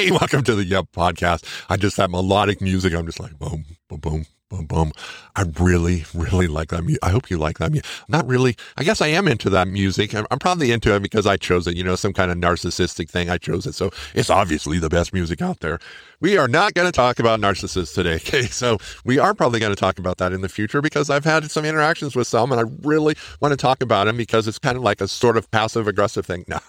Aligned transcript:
Hey, 0.05 0.11
welcome 0.11 0.43
to 0.43 0.53
the 0.53 0.63
Yup 0.63 0.91
podcast. 0.91 1.43
I 1.67 1.77
just 1.77 1.97
that 1.97 2.11
melodic 2.11 2.61
music. 2.61 2.93
I'm 2.93 3.07
just 3.07 3.19
like 3.19 3.39
boom, 3.39 3.65
boom, 3.89 3.99
boom, 4.01 4.25
boom, 4.51 4.65
boom. 4.67 4.91
I 5.35 5.45
really, 5.59 6.05
really 6.13 6.45
like 6.45 6.67
that. 6.67 6.83
music. 6.83 6.99
I 7.01 7.09
hope 7.09 7.31
you 7.31 7.39
like 7.39 7.57
that. 7.57 7.71
music. 7.71 7.89
Not 8.07 8.27
really. 8.27 8.55
I 8.77 8.83
guess 8.83 9.01
I 9.01 9.07
am 9.07 9.27
into 9.27 9.49
that 9.49 9.67
music. 9.67 10.13
I'm, 10.13 10.27
I'm 10.29 10.37
probably 10.37 10.71
into 10.71 10.93
it 10.93 11.01
because 11.01 11.25
I 11.25 11.37
chose 11.37 11.65
it. 11.65 11.75
You 11.75 11.83
know, 11.83 11.95
some 11.95 12.13
kind 12.13 12.29
of 12.29 12.37
narcissistic 12.37 13.09
thing. 13.09 13.31
I 13.31 13.39
chose 13.39 13.65
it, 13.65 13.73
so 13.73 13.89
it's 14.13 14.29
obviously 14.29 14.77
the 14.77 14.89
best 14.89 15.11
music 15.11 15.41
out 15.41 15.61
there. 15.61 15.79
We 16.21 16.37
are 16.37 16.47
not 16.47 16.75
going 16.75 16.87
to 16.87 16.91
talk 16.91 17.17
about 17.17 17.39
narcissists 17.39 17.95
today. 17.95 18.19
Okay, 18.27 18.43
so 18.43 18.77
we 19.05 19.17
are 19.17 19.33
probably 19.33 19.59
going 19.59 19.73
to 19.73 19.79
talk 19.79 19.97
about 19.97 20.17
that 20.19 20.33
in 20.33 20.41
the 20.41 20.49
future 20.49 20.83
because 20.83 21.09
I've 21.09 21.25
had 21.25 21.49
some 21.49 21.65
interactions 21.65 22.15
with 22.15 22.27
some, 22.27 22.51
and 22.51 22.61
I 22.61 22.65
really 22.83 23.15
want 23.41 23.53
to 23.53 23.57
talk 23.57 23.81
about 23.81 24.05
them 24.05 24.17
because 24.17 24.47
it's 24.47 24.59
kind 24.59 24.77
of 24.77 24.83
like 24.83 25.01
a 25.01 25.07
sort 25.07 25.35
of 25.35 25.49
passive 25.49 25.87
aggressive 25.87 26.27
thing. 26.27 26.45
Nah. 26.47 26.59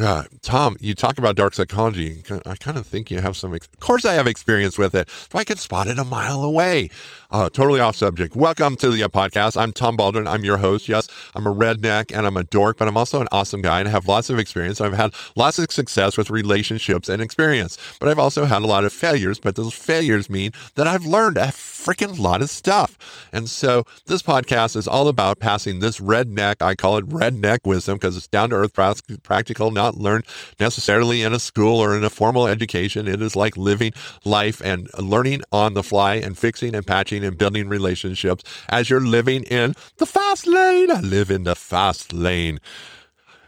Yeah, 0.00 0.22
Tom, 0.40 0.78
you 0.80 0.94
talk 0.94 1.18
about 1.18 1.36
dark 1.36 1.52
psychology. 1.52 2.22
I 2.46 2.56
kind 2.56 2.78
of 2.78 2.86
think 2.86 3.10
you 3.10 3.20
have 3.20 3.36
some. 3.36 3.54
Ex- 3.54 3.68
of 3.70 3.80
course, 3.80 4.06
I 4.06 4.14
have 4.14 4.26
experience 4.26 4.78
with 4.78 4.94
it. 4.94 5.06
If 5.08 5.36
I 5.36 5.44
could 5.44 5.58
spot 5.58 5.88
it 5.88 5.98
a 5.98 6.04
mile 6.04 6.42
away. 6.42 6.88
Uh, 7.30 7.50
totally 7.50 7.80
off 7.80 7.96
subject. 7.96 8.34
Welcome 8.34 8.76
to 8.76 8.90
the 8.90 9.02
uh, 9.04 9.08
podcast. 9.08 9.60
I'm 9.60 9.72
Tom 9.72 9.96
Baldwin. 9.96 10.26
I'm 10.26 10.42
your 10.42 10.56
host. 10.56 10.88
Yes, 10.88 11.06
I'm 11.34 11.46
a 11.46 11.54
redneck 11.54 12.16
and 12.16 12.26
I'm 12.26 12.38
a 12.38 12.44
dork, 12.44 12.78
but 12.78 12.88
I'm 12.88 12.96
also 12.96 13.20
an 13.20 13.28
awesome 13.30 13.60
guy 13.60 13.78
and 13.78 13.88
I 13.88 13.92
have 13.92 14.08
lots 14.08 14.30
of 14.30 14.38
experience. 14.38 14.80
I've 14.80 14.94
had 14.94 15.12
lots 15.36 15.58
of 15.58 15.70
success 15.70 16.16
with 16.16 16.30
relationships 16.30 17.08
and 17.08 17.20
experience, 17.20 17.76
but 18.00 18.08
I've 18.08 18.18
also 18.18 18.46
had 18.46 18.62
a 18.62 18.66
lot 18.66 18.84
of 18.84 18.92
failures. 18.94 19.38
But 19.38 19.54
those 19.54 19.74
failures 19.74 20.30
mean 20.30 20.52
that 20.76 20.88
I've 20.88 21.04
learned 21.04 21.36
a 21.36 21.52
freaking 21.80 22.18
lot 22.18 22.42
of 22.42 22.50
stuff. 22.50 22.98
And 23.32 23.48
so 23.48 23.84
this 24.06 24.22
podcast 24.22 24.76
is 24.76 24.86
all 24.86 25.08
about 25.08 25.40
passing 25.40 25.80
this 25.80 25.98
redneck, 25.98 26.56
I 26.60 26.74
call 26.74 26.98
it 26.98 27.08
redneck 27.08 27.60
wisdom 27.64 27.96
because 27.96 28.16
it's 28.16 28.28
down 28.28 28.50
to 28.50 28.56
earth, 28.56 28.74
practical, 29.22 29.70
not 29.70 29.96
learned 29.96 30.24
necessarily 30.58 31.22
in 31.22 31.32
a 31.32 31.38
school 31.38 31.78
or 31.78 31.96
in 31.96 32.04
a 32.04 32.10
formal 32.10 32.46
education. 32.46 33.08
It 33.08 33.22
is 33.22 33.34
like 33.36 33.56
living 33.56 33.92
life 34.24 34.60
and 34.62 34.88
learning 34.98 35.42
on 35.52 35.74
the 35.74 35.82
fly 35.82 36.14
and 36.14 36.36
fixing 36.36 36.74
and 36.74 36.86
patching 36.86 37.24
and 37.24 37.36
building 37.38 37.68
relationships 37.68 38.44
as 38.68 38.90
you're 38.90 39.00
living 39.00 39.44
in 39.44 39.74
the 39.96 40.06
fast 40.06 40.46
lane. 40.46 40.90
I 40.90 41.00
live 41.00 41.30
in 41.30 41.44
the 41.44 41.56
fast 41.56 42.12
lane. 42.12 42.60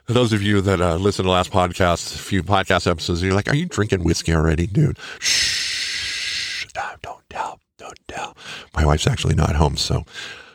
those 0.07 0.33
of 0.33 0.43
you 0.43 0.61
that 0.63 0.81
uh, 0.81 0.97
listen 0.97 1.25
to 1.25 1.29
the 1.29 1.33
last 1.33 1.51
podcast, 1.51 2.15
a 2.15 2.19
few 2.19 2.43
podcast 2.43 2.91
episodes, 2.91 3.23
you're 3.23 3.35
like, 3.35 3.49
are 3.49 3.57
you 3.57 3.67
drinking 3.67 4.05
whiskey 4.05 4.35
already, 4.35 4.67
dude? 4.67 4.99
Shh. 5.19 6.67
Don't 7.03 7.23
tell. 7.29 7.62
My 8.75 8.85
wife's 8.85 9.07
actually 9.07 9.35
not 9.35 9.57
home, 9.57 9.77
so 9.77 10.05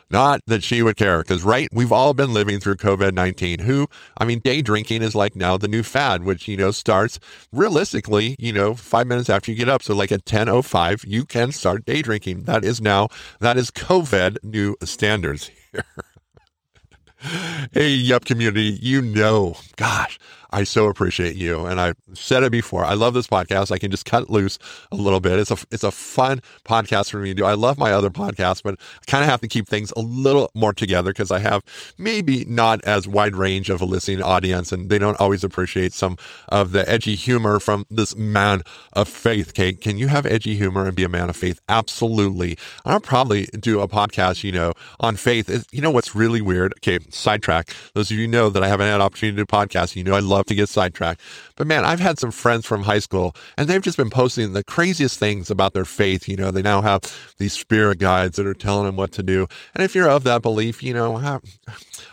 not 0.09 0.41
that 0.47 0.63
she 0.63 0.81
would 0.81 0.95
care, 0.95 1.19
because, 1.19 1.43
right, 1.43 1.67
we've 1.73 1.91
all 1.91 2.13
been 2.13 2.33
living 2.33 2.59
through 2.59 2.75
COVID 2.75 3.13
19. 3.13 3.59
Who, 3.59 3.88
I 4.17 4.25
mean, 4.25 4.39
day 4.39 4.61
drinking 4.61 5.01
is 5.01 5.15
like 5.15 5.35
now 5.35 5.57
the 5.57 5.67
new 5.67 5.83
fad, 5.83 6.23
which, 6.23 6.47
you 6.47 6.55
know, 6.55 6.71
starts 6.71 7.19
realistically, 7.51 8.35
you 8.39 8.53
know, 8.53 8.73
five 8.73 9.07
minutes 9.07 9.29
after 9.29 9.51
you 9.51 9.57
get 9.57 9.69
up. 9.69 9.83
So, 9.83 9.93
like 9.93 10.11
at 10.11 10.25
10.05, 10.25 11.05
you 11.05 11.25
can 11.25 11.51
start 11.51 11.85
day 11.85 12.01
drinking. 12.01 12.43
That 12.43 12.63
is 12.63 12.79
now, 12.79 13.09
that 13.39 13.57
is 13.57 13.69
COVID 13.71 14.38
new 14.44 14.75
standards 14.83 15.51
here. 15.71 15.83
hey, 17.73 17.89
Yup 17.89 18.25
community, 18.25 18.77
you 18.81 19.01
know, 19.01 19.57
gosh, 19.75 20.17
I 20.51 20.63
so 20.63 20.87
appreciate 20.87 21.35
you. 21.35 21.65
And 21.65 21.79
I've 21.79 21.97
said 22.13 22.43
it 22.43 22.51
before. 22.51 22.85
I 22.85 22.93
love 22.93 23.13
this 23.13 23.27
podcast. 23.27 23.71
I 23.71 23.77
can 23.77 23.91
just 23.91 24.05
cut 24.05 24.29
loose 24.29 24.59
a 24.91 24.95
little 24.95 25.19
bit. 25.19 25.39
It's 25.39 25.51
a 25.51 25.57
it's 25.71 25.83
a 25.83 25.91
fun 25.91 26.41
podcast 26.65 27.11
for 27.11 27.17
me 27.17 27.29
to 27.29 27.35
do. 27.35 27.45
I 27.45 27.53
love 27.53 27.77
my 27.77 27.91
other 27.91 28.09
podcasts, 28.09 28.63
but 28.63 28.75
I 28.79 29.11
kind 29.11 29.23
of 29.23 29.29
have 29.29 29.41
to 29.41 29.47
keep 29.47 29.67
things 29.67 29.91
a 29.95 30.01
little 30.01 30.51
more 30.53 30.73
together 30.73 31.11
because 31.11 31.31
I 31.31 31.39
have 31.39 31.63
maybe 31.97 32.45
not 32.45 32.83
as 32.85 33.07
wide 33.07 33.35
range 33.35 33.69
of 33.69 33.81
a 33.81 33.85
listening 33.85 34.21
audience 34.21 34.71
and 34.71 34.89
they 34.89 34.97
don't 34.97 35.19
always 35.19 35.43
appreciate 35.43 35.93
some 35.93 36.17
of 36.49 36.71
the 36.71 36.87
edgy 36.89 37.15
humor 37.15 37.59
from 37.59 37.85
this 37.89 38.15
man 38.15 38.61
of 38.93 39.07
faith. 39.07 39.53
Kate, 39.53 39.81
can 39.81 39.97
you 39.97 40.07
have 40.07 40.25
edgy 40.25 40.55
humor 40.55 40.85
and 40.85 40.95
be 40.95 41.03
a 41.03 41.09
man 41.09 41.29
of 41.29 41.35
faith? 41.35 41.59
Absolutely. 41.67 42.57
I'll 42.85 42.99
probably 42.99 43.45
do 43.59 43.81
a 43.81 43.87
podcast, 43.87 44.43
you 44.43 44.51
know, 44.51 44.73
on 44.99 45.15
faith. 45.15 45.67
You 45.71 45.81
know 45.81 45.91
what's 45.91 46.15
really 46.15 46.41
weird? 46.41 46.73
Okay, 46.77 46.99
sidetrack. 47.09 47.73
Those 47.93 48.11
of 48.11 48.17
you 48.17 48.27
know 48.27 48.49
that 48.49 48.63
I 48.63 48.67
haven't 48.67 48.87
had 48.87 48.95
an 48.95 49.01
opportunity 49.01 49.37
to 49.37 49.45
do 49.45 49.45
podcasts. 49.45 49.95
You 49.95 50.03
know 50.03 50.13
I 50.13 50.19
love 50.19 50.36
love 50.37 50.45
to 50.45 50.55
get 50.55 50.69
sidetracked. 50.69 51.21
But 51.55 51.67
man, 51.67 51.83
I've 51.83 51.99
had 51.99 52.19
some 52.19 52.31
friends 52.31 52.65
from 52.65 52.83
high 52.83 52.99
school 52.99 53.35
and 53.57 53.67
they've 53.67 53.81
just 53.81 53.97
been 53.97 54.09
posting 54.09 54.53
the 54.53 54.63
craziest 54.63 55.19
things 55.19 55.49
about 55.49 55.73
their 55.73 55.85
faith. 55.85 56.27
You 56.27 56.37
know, 56.37 56.51
they 56.51 56.61
now 56.61 56.81
have 56.81 57.01
these 57.37 57.53
spirit 57.53 57.99
guides 57.99 58.37
that 58.37 58.45
are 58.45 58.53
telling 58.53 58.85
them 58.85 58.95
what 58.95 59.11
to 59.13 59.23
do. 59.23 59.47
And 59.73 59.83
if 59.83 59.95
you're 59.95 60.09
of 60.09 60.23
that 60.23 60.41
belief, 60.41 60.83
you 60.83 60.93
know, 60.93 61.17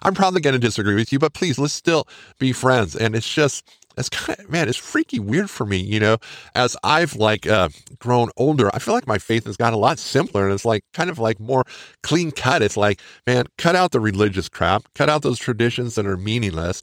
I'm 0.02 0.14
probably 0.14 0.40
going 0.40 0.54
to 0.54 0.58
disagree 0.58 0.94
with 0.94 1.12
you, 1.12 1.18
but 1.18 1.34
please, 1.34 1.58
let's 1.58 1.74
still 1.74 2.08
be 2.38 2.52
friends. 2.52 2.96
And 2.96 3.14
it's 3.14 3.32
just, 3.32 3.68
it's 3.96 4.08
kind 4.08 4.38
of 4.40 4.50
man 4.50 4.68
it's 4.68 4.76
freaky 4.76 5.20
weird 5.20 5.48
for 5.48 5.64
me 5.64 5.76
you 5.76 6.00
know 6.00 6.16
as 6.56 6.76
i've 6.82 7.14
like 7.14 7.46
uh, 7.46 7.68
grown 8.00 8.28
older 8.36 8.68
i 8.74 8.78
feel 8.80 8.92
like 8.92 9.06
my 9.06 9.18
faith 9.18 9.44
has 9.46 9.56
got 9.56 9.72
a 9.72 9.76
lot 9.76 10.00
simpler 10.00 10.44
and 10.44 10.52
it's 10.52 10.64
like 10.64 10.84
kind 10.92 11.08
of 11.08 11.20
like 11.20 11.38
more 11.38 11.62
clean 12.02 12.32
cut 12.32 12.60
it's 12.60 12.76
like 12.76 13.00
man 13.24 13.46
cut 13.56 13.76
out 13.76 13.92
the 13.92 14.00
religious 14.00 14.48
crap 14.48 14.82
cut 14.94 15.08
out 15.08 15.22
those 15.22 15.38
traditions 15.38 15.94
that 15.94 16.06
are 16.06 16.16
meaningless 16.16 16.82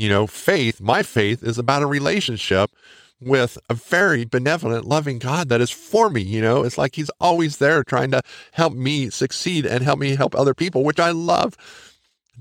you 0.00 0.08
know, 0.08 0.26
faith, 0.26 0.80
my 0.80 1.02
faith 1.02 1.42
is 1.42 1.58
about 1.58 1.82
a 1.82 1.86
relationship 1.86 2.70
with 3.20 3.58
a 3.68 3.74
very 3.74 4.24
benevolent, 4.24 4.86
loving 4.86 5.18
God 5.18 5.50
that 5.50 5.60
is 5.60 5.70
for 5.70 6.08
me. 6.08 6.22
You 6.22 6.40
know, 6.40 6.64
it's 6.64 6.78
like 6.78 6.94
He's 6.94 7.10
always 7.20 7.58
there 7.58 7.84
trying 7.84 8.10
to 8.12 8.22
help 8.52 8.72
me 8.72 9.10
succeed 9.10 9.66
and 9.66 9.84
help 9.84 9.98
me 9.98 10.16
help 10.16 10.34
other 10.34 10.54
people, 10.54 10.84
which 10.84 10.98
I 10.98 11.10
love 11.10 11.54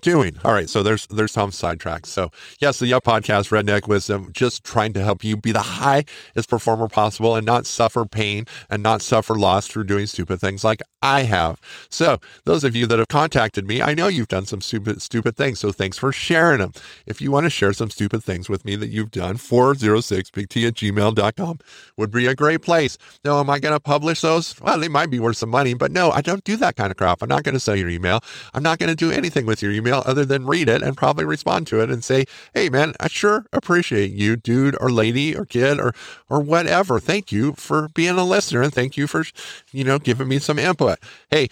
doing. 0.02 0.38
All 0.44 0.54
right, 0.54 0.70
so 0.70 0.84
there's 0.84 1.08
there's 1.08 1.32
some 1.32 1.52
sidetracks. 1.52 2.08
So 2.08 2.32
yes, 2.60 2.80
the 2.80 2.88
Yup 2.88 3.04
Podcast, 3.04 3.50
Redneck 3.50 3.88
Wisdom, 3.88 4.32
just 4.34 4.64
trying 4.64 4.94
to 4.94 5.04
help 5.04 5.24
you 5.24 5.38
be 5.38 5.52
the 5.52 5.60
highest 5.60 6.50
performer 6.50 6.88
possible 6.88 7.36
and 7.36 7.46
not 7.46 7.66
suffer 7.66 8.06
pain 8.06 8.46
and 8.70 8.84
not 8.84 9.02
suffer 9.02 9.36
loss 9.36 9.68
through 9.68 9.86
doing 9.86 10.08
stupid 10.08 10.40
things 10.40 10.64
like 10.64 10.82
I 11.02 11.24
have. 11.24 11.60
So 11.90 12.20
those 12.46 12.64
of 12.64 12.76
you 12.76 12.86
that 12.88 13.00
have 13.00 13.08
contacted 13.08 13.66
me, 13.68 13.82
I 13.82 13.94
know 13.94 14.08
you've 14.08 14.28
done 14.28 14.46
some 14.46 14.62
stupid 14.62 15.02
stupid 15.02 15.36
things. 15.36 15.60
So 15.60 15.72
thanks 15.72 15.98
for 15.98 16.12
sharing 16.12 16.60
them. 16.60 16.74
If 17.06 17.22
you 17.22 17.32
want 17.32 17.46
to 17.46 17.50
share 17.50 17.74
some 17.74 17.90
stupid 17.90 18.24
things 18.24 18.50
with 18.50 18.66
me 18.66 18.76
that 18.76 18.90
you've 18.90 19.12
done, 19.12 19.38
406bigt 19.38 20.68
at 20.68 20.74
gmail.com 20.76 21.60
would 21.98 22.12
be 22.12 22.28
a 22.28 22.36
great 22.36 22.62
place. 22.62 22.98
Now, 23.24 23.40
am 23.40 23.50
I 23.50 23.60
going 23.60 23.74
to 23.74 23.80
publish 23.80 24.22
those? 24.22 24.60
Well, 24.62 24.80
they 24.80 24.88
might 24.88 25.10
be 25.10 25.20
worth 25.20 25.38
some 25.38 25.50
money, 25.50 25.74
but 25.74 25.92
no, 25.92 26.12
I 26.12 26.22
don't 26.22 26.44
do 26.44 26.56
that 26.58 26.76
kind 26.76 26.92
of 26.92 26.98
crap. 26.98 27.22
I'm 27.22 27.30
not 27.30 27.44
going 27.44 27.54
to 27.54 27.60
sell 27.60 27.76
your 27.76 27.90
email. 27.90 28.22
I'm 28.54 28.64
not 28.64 28.80
going 28.80 28.90
to 28.90 28.96
do 28.96 29.12
anything 29.12 29.46
with 29.46 29.62
your 29.62 29.72
email 29.72 29.89
email 29.90 30.04
other 30.06 30.26
than 30.26 30.46
read 30.46 30.70
it 30.70 30.82
and 30.82 30.96
probably 30.96 31.26
respond 31.26 31.68
to 31.68 31.82
it 31.82 31.90
and 31.90 32.04
say, 32.04 32.26
Hey 32.54 32.70
man, 32.70 32.94
I 33.00 33.08
sure 33.08 33.46
appreciate 33.52 34.12
you, 34.12 34.36
dude 34.36 34.78
or 34.80 34.92
lady 34.92 35.36
or 35.36 35.46
kid 35.46 35.80
or, 35.80 35.94
or 36.30 36.40
whatever. 36.40 37.00
Thank 37.00 37.32
you 37.32 37.54
for 37.54 37.90
being 37.90 38.18
a 38.18 38.24
listener 38.24 38.62
and 38.62 38.74
thank 38.74 38.98
you 38.98 39.08
for, 39.08 39.24
you 39.72 39.84
know, 39.84 40.00
giving 40.00 40.28
me 40.28 40.40
some 40.40 40.60
input. 40.60 41.00
Hey, 41.30 41.50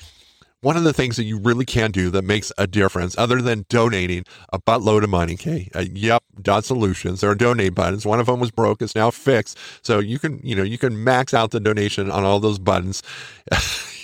one 0.62 0.76
of 0.76 0.84
the 0.84 0.94
things 0.94 1.18
that 1.18 1.24
you 1.24 1.38
really 1.38 1.66
can 1.66 1.92
do 1.92 2.10
that 2.10 2.24
makes 2.24 2.52
a 2.58 2.66
difference, 2.66 3.16
other 3.18 3.42
than 3.44 3.66
donating 3.70 4.26
a 4.52 4.60
buttload 4.60 5.04
of 5.04 5.10
money, 5.10 5.34
okay? 5.34 5.70
Uh, 5.76 5.86
Yup, 5.94 6.24
Dot 6.42 6.66
Solutions. 6.66 7.22
There 7.22 7.30
are 7.30 7.36
donate 7.36 7.76
buttons. 7.76 8.08
One 8.08 8.20
of 8.20 8.26
them 8.26 8.40
was 8.40 8.50
broke. 8.50 8.82
It's 8.82 8.96
now 8.96 9.12
fixed. 9.12 9.56
So 9.84 10.00
you 10.00 10.18
can, 10.18 10.40
you 10.44 10.56
know, 10.56 10.64
you 10.64 10.80
can 10.80 11.04
max 11.04 11.32
out 11.36 11.52
the 11.52 11.60
donation 11.60 12.10
on 12.10 12.24
all 12.24 12.40
those 12.40 12.58
buttons. 12.58 13.04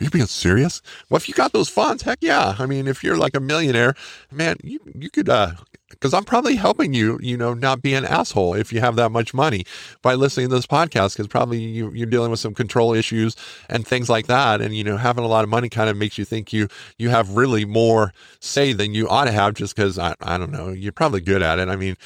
Are 0.00 0.04
you 0.04 0.10
being 0.10 0.26
serious? 0.26 0.82
Well, 1.08 1.16
if 1.16 1.28
you 1.28 1.34
got 1.34 1.52
those 1.52 1.68
funds, 1.68 2.02
heck 2.02 2.18
yeah. 2.20 2.56
I 2.58 2.66
mean, 2.66 2.86
if 2.86 3.02
you're 3.02 3.16
like 3.16 3.36
a 3.36 3.40
millionaire, 3.40 3.94
man, 4.30 4.56
you 4.62 4.80
you 4.94 5.10
could 5.10 5.28
uh 5.28 5.52
because 5.90 6.12
I'm 6.12 6.24
probably 6.24 6.56
helping 6.56 6.94
you, 6.94 7.18
you 7.22 7.36
know, 7.36 7.54
not 7.54 7.80
be 7.80 7.94
an 7.94 8.04
asshole 8.04 8.54
if 8.54 8.72
you 8.72 8.80
have 8.80 8.96
that 8.96 9.10
much 9.10 9.32
money 9.32 9.64
by 10.02 10.14
listening 10.14 10.48
to 10.48 10.54
this 10.56 10.66
podcast. 10.66 11.12
Because 11.12 11.28
probably 11.28 11.58
you, 11.58 11.92
you're 11.92 12.06
dealing 12.06 12.30
with 12.30 12.40
some 12.40 12.54
control 12.54 12.92
issues 12.92 13.36
and 13.68 13.86
things 13.86 14.08
like 14.08 14.26
that, 14.26 14.60
and 14.60 14.76
you 14.76 14.84
know, 14.84 14.96
having 14.96 15.24
a 15.24 15.28
lot 15.28 15.44
of 15.44 15.50
money 15.50 15.68
kind 15.68 15.88
of 15.88 15.96
makes 15.96 16.18
you 16.18 16.24
think 16.24 16.52
you 16.52 16.68
you 16.98 17.08
have 17.10 17.36
really 17.36 17.64
more 17.64 18.12
say 18.40 18.72
than 18.72 18.94
you 18.94 19.08
ought 19.08 19.26
to 19.26 19.32
have. 19.32 19.54
Just 19.54 19.76
because 19.76 19.98
I 19.98 20.14
I 20.20 20.38
don't 20.38 20.52
know, 20.52 20.70
you're 20.70 20.92
probably 20.92 21.20
good 21.20 21.42
at 21.42 21.58
it. 21.58 21.68
I 21.68 21.76
mean, 21.76 21.96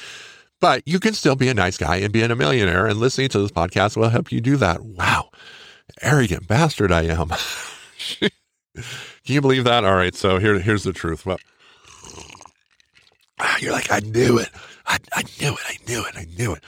but 0.59 0.83
you 0.85 0.99
can 0.99 1.13
still 1.13 1.35
be 1.35 1.49
a 1.49 1.53
nice 1.53 1.77
guy 1.77 1.97
and 1.97 2.13
being 2.13 2.31
a 2.31 2.35
millionaire, 2.35 2.85
and 2.85 2.99
listening 2.99 3.29
to 3.29 3.39
this 3.39 3.51
podcast 3.51 3.97
will 3.97 4.09
help 4.09 4.31
you 4.31 4.41
do 4.41 4.57
that. 4.57 4.83
Wow, 4.83 5.31
arrogant 6.01 6.47
bastard 6.47 6.91
I 6.91 7.03
am. 7.03 7.29
Can 8.75 9.35
you 9.35 9.41
believe 9.41 9.65
that? 9.65 9.83
All 9.83 9.95
right, 9.95 10.15
so 10.15 10.39
here, 10.39 10.59
here's 10.59 10.83
the 10.83 10.93
truth. 10.93 11.25
Well, 11.25 11.39
you're 13.59 13.71
like, 13.73 13.91
I 13.91 13.99
knew 13.99 14.37
it. 14.39 14.49
I, 14.85 14.97
I 15.13 15.23
knew 15.39 15.53
it. 15.53 15.59
I 15.67 15.77
knew 15.87 16.05
it. 16.05 16.15
I 16.15 16.25
knew 16.37 16.53
it. 16.53 16.63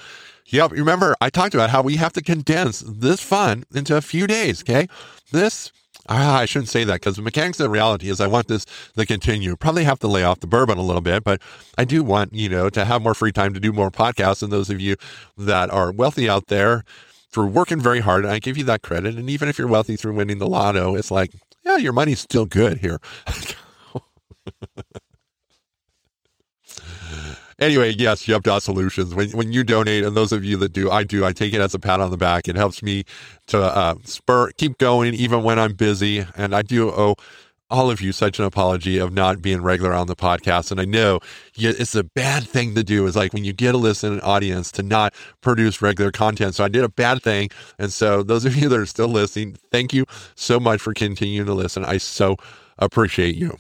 Yep. 0.47 0.71
Remember, 0.71 1.15
I 1.19 1.29
talked 1.29 1.55
about 1.55 1.69
how 1.71 1.81
we 1.81 1.95
have 1.95 2.13
to 2.13 2.21
condense 2.21 2.83
this 2.85 3.21
fun 3.21 3.63
into 3.73 3.97
a 3.97 4.01
few 4.01 4.27
days. 4.27 4.61
Okay. 4.61 4.87
This, 5.31 5.71
ah, 6.07 6.39
I 6.39 6.45
shouldn't 6.45 6.69
say 6.69 6.83
that 6.83 6.95
because 6.95 7.15
the 7.15 7.21
mechanics 7.23 7.59
of 7.59 7.71
reality 7.71 8.09
is 8.09 8.21
I 8.21 8.27
want 8.27 8.47
this 8.47 8.65
to 8.95 9.05
continue. 9.05 9.55
Probably 9.55 9.83
have 9.83 9.99
to 9.99 10.07
lay 10.07 10.23
off 10.23 10.41
the 10.41 10.47
bourbon 10.47 10.77
a 10.77 10.83
little 10.83 11.01
bit, 11.01 11.23
but 11.23 11.41
I 11.77 11.85
do 11.85 12.03
want, 12.03 12.33
you 12.33 12.49
know, 12.49 12.69
to 12.69 12.85
have 12.85 13.01
more 13.01 13.15
free 13.15 13.31
time 13.31 13.53
to 13.55 13.59
do 13.59 13.73
more 13.73 13.89
podcasts. 13.89 14.43
And 14.43 14.51
those 14.51 14.69
of 14.69 14.79
you 14.79 14.95
that 15.37 15.71
are 15.71 15.91
wealthy 15.91 16.29
out 16.29 16.47
there, 16.47 16.83
for 17.33 17.45
working 17.47 17.81
very 17.81 18.00
hard, 18.00 18.24
and 18.24 18.33
I 18.33 18.39
give 18.39 18.57
you 18.57 18.63
that 18.65 18.83
credit. 18.83 19.15
And 19.15 19.30
even 19.30 19.50
if 19.50 19.57
you're 19.57 19.68
wealthy 19.68 19.95
through 19.97 20.13
winning 20.13 20.38
the 20.38 20.47
lotto, 20.47 20.95
it's 20.95 21.09
like, 21.12 21.33
yeah, 21.65 21.77
your 21.77 21.91
money's 21.94 22.19
still 22.19 22.45
good 22.45 22.77
here. 22.77 23.00
anyway, 27.59 27.94
yes, 27.97 28.27
Yup 28.27 28.45
Solutions. 28.62 29.15
When 29.15 29.31
when 29.31 29.51
you 29.51 29.63
donate, 29.63 30.03
and 30.03 30.15
those 30.15 30.31
of 30.31 30.44
you 30.44 30.57
that 30.57 30.74
do, 30.74 30.91
I 30.91 31.03
do. 31.03 31.25
I 31.25 31.33
take 31.33 31.53
it 31.53 31.62
as 31.62 31.74
a 31.74 31.80
pat 31.80 32.00
on 32.00 32.12
the 32.12 32.18
back. 32.18 32.47
It 32.47 32.56
helps 32.56 32.83
me 32.83 33.03
to 33.47 33.59
uh, 33.59 33.95
spur, 34.03 34.51
keep 34.51 34.77
going, 34.77 35.15
even 35.15 35.44
when 35.44 35.57
I'm 35.57 35.74
busy. 35.74 36.25
And 36.36 36.56
I 36.56 36.62
do 36.62 36.91
owe 36.91 37.15
all 37.73 37.89
of 37.89 37.99
you 37.99 38.11
such 38.11 38.39
an 38.39 38.45
apology 38.45 38.99
of 38.99 39.11
not 39.11 39.41
being 39.41 39.61
regular 39.61 39.93
on 39.93 40.07
the 40.07 40.15
podcast. 40.15 40.71
And 40.71 40.79
I 40.79 40.85
know 40.85 41.19
it's 41.57 41.95
a 41.95 42.03
bad 42.03 42.43
thing 42.43 42.75
to 42.75 42.83
do. 42.83 43.05
Is 43.07 43.15
like 43.15 43.33
when 43.33 43.43
you 43.43 43.51
get 43.51 43.73
a 43.75 43.77
listen 43.77 44.21
audience 44.21 44.71
to 44.73 44.83
not 44.83 45.13
produce 45.41 45.81
regular 45.81 46.11
content. 46.11 46.55
So 46.55 46.63
I 46.63 46.67
did 46.67 46.83
a 46.83 46.89
bad 46.89 47.23
thing. 47.23 47.49
And 47.79 47.91
so 47.91 48.21
those 48.23 48.45
of 48.45 48.55
you 48.55 48.69
that 48.69 48.79
are 48.79 48.85
still 48.85 49.07
listening, 49.07 49.57
thank 49.71 49.93
you 49.93 50.05
so 50.35 50.59
much 50.59 50.81
for 50.81 50.93
continuing 50.93 51.47
to 51.47 51.53
listen. 51.53 51.83
I 51.83 51.97
so 51.97 52.37
appreciate 52.77 53.35
you. 53.35 53.57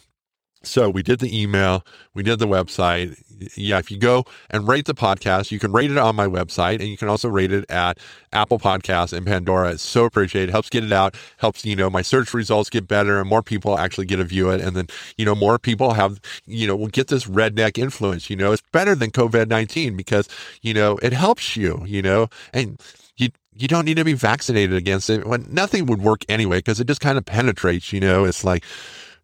So 0.65 0.89
we 0.89 1.03
did 1.03 1.19
the 1.19 1.41
email, 1.41 1.85
we 2.13 2.23
did 2.23 2.39
the 2.39 2.47
website. 2.47 3.21
Yeah, 3.57 3.79
if 3.79 3.91
you 3.91 3.97
go 3.97 4.23
and 4.49 4.65
rate 4.65 4.85
the 4.85 4.93
podcast, 4.93 5.51
you 5.51 5.59
can 5.59 5.73
rate 5.73 5.91
it 5.91 5.97
on 5.97 6.15
my 6.15 6.27
website 6.27 6.79
and 6.79 6.87
you 6.87 6.95
can 6.95 7.09
also 7.09 7.27
rate 7.27 7.51
it 7.51 7.69
at 7.69 7.99
Apple 8.31 8.59
Podcasts 8.59 9.11
and 9.11 9.25
Pandora. 9.25 9.71
It's 9.71 9.83
so 9.83 10.05
appreciated. 10.05 10.49
It 10.49 10.51
helps 10.53 10.69
get 10.69 10.85
it 10.85 10.93
out, 10.93 11.15
helps, 11.37 11.65
you 11.65 11.75
know, 11.75 11.89
my 11.89 12.01
search 12.01 12.33
results 12.33 12.69
get 12.69 12.87
better 12.87 13.19
and 13.19 13.27
more 13.27 13.41
people 13.43 13.77
actually 13.77 14.05
get 14.05 14.17
to 14.17 14.23
view 14.23 14.49
it. 14.51 14.61
And 14.61 14.73
then, 14.75 14.87
you 15.17 15.25
know, 15.25 15.35
more 15.35 15.59
people 15.59 15.93
have, 15.95 16.21
you 16.45 16.65
know, 16.65 16.77
will 16.77 16.87
get 16.87 17.09
this 17.09 17.25
redneck 17.25 17.77
influence. 17.77 18.29
You 18.29 18.37
know, 18.37 18.53
it's 18.53 18.63
better 18.71 18.95
than 18.95 19.11
COVID 19.11 19.49
19 19.49 19.97
because, 19.97 20.29
you 20.61 20.73
know, 20.73 20.97
it 20.99 21.11
helps 21.11 21.57
you, 21.57 21.83
you 21.85 22.01
know, 22.01 22.29
and 22.53 22.79
you, 23.17 23.29
you 23.53 23.67
don't 23.67 23.83
need 23.83 23.97
to 23.97 24.05
be 24.05 24.13
vaccinated 24.13 24.77
against 24.77 25.09
it 25.09 25.27
when 25.27 25.45
nothing 25.49 25.85
would 25.87 26.01
work 26.01 26.23
anyway 26.29 26.59
because 26.59 26.79
it 26.79 26.87
just 26.87 27.01
kind 27.01 27.17
of 27.17 27.25
penetrates, 27.25 27.91
you 27.91 27.99
know, 27.99 28.23
it's 28.23 28.45
like, 28.45 28.63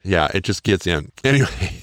yeah, 0.04 0.30
it 0.34 0.44
just 0.44 0.64
gets 0.64 0.88
in. 0.88 1.12
Anyway. 1.24 1.74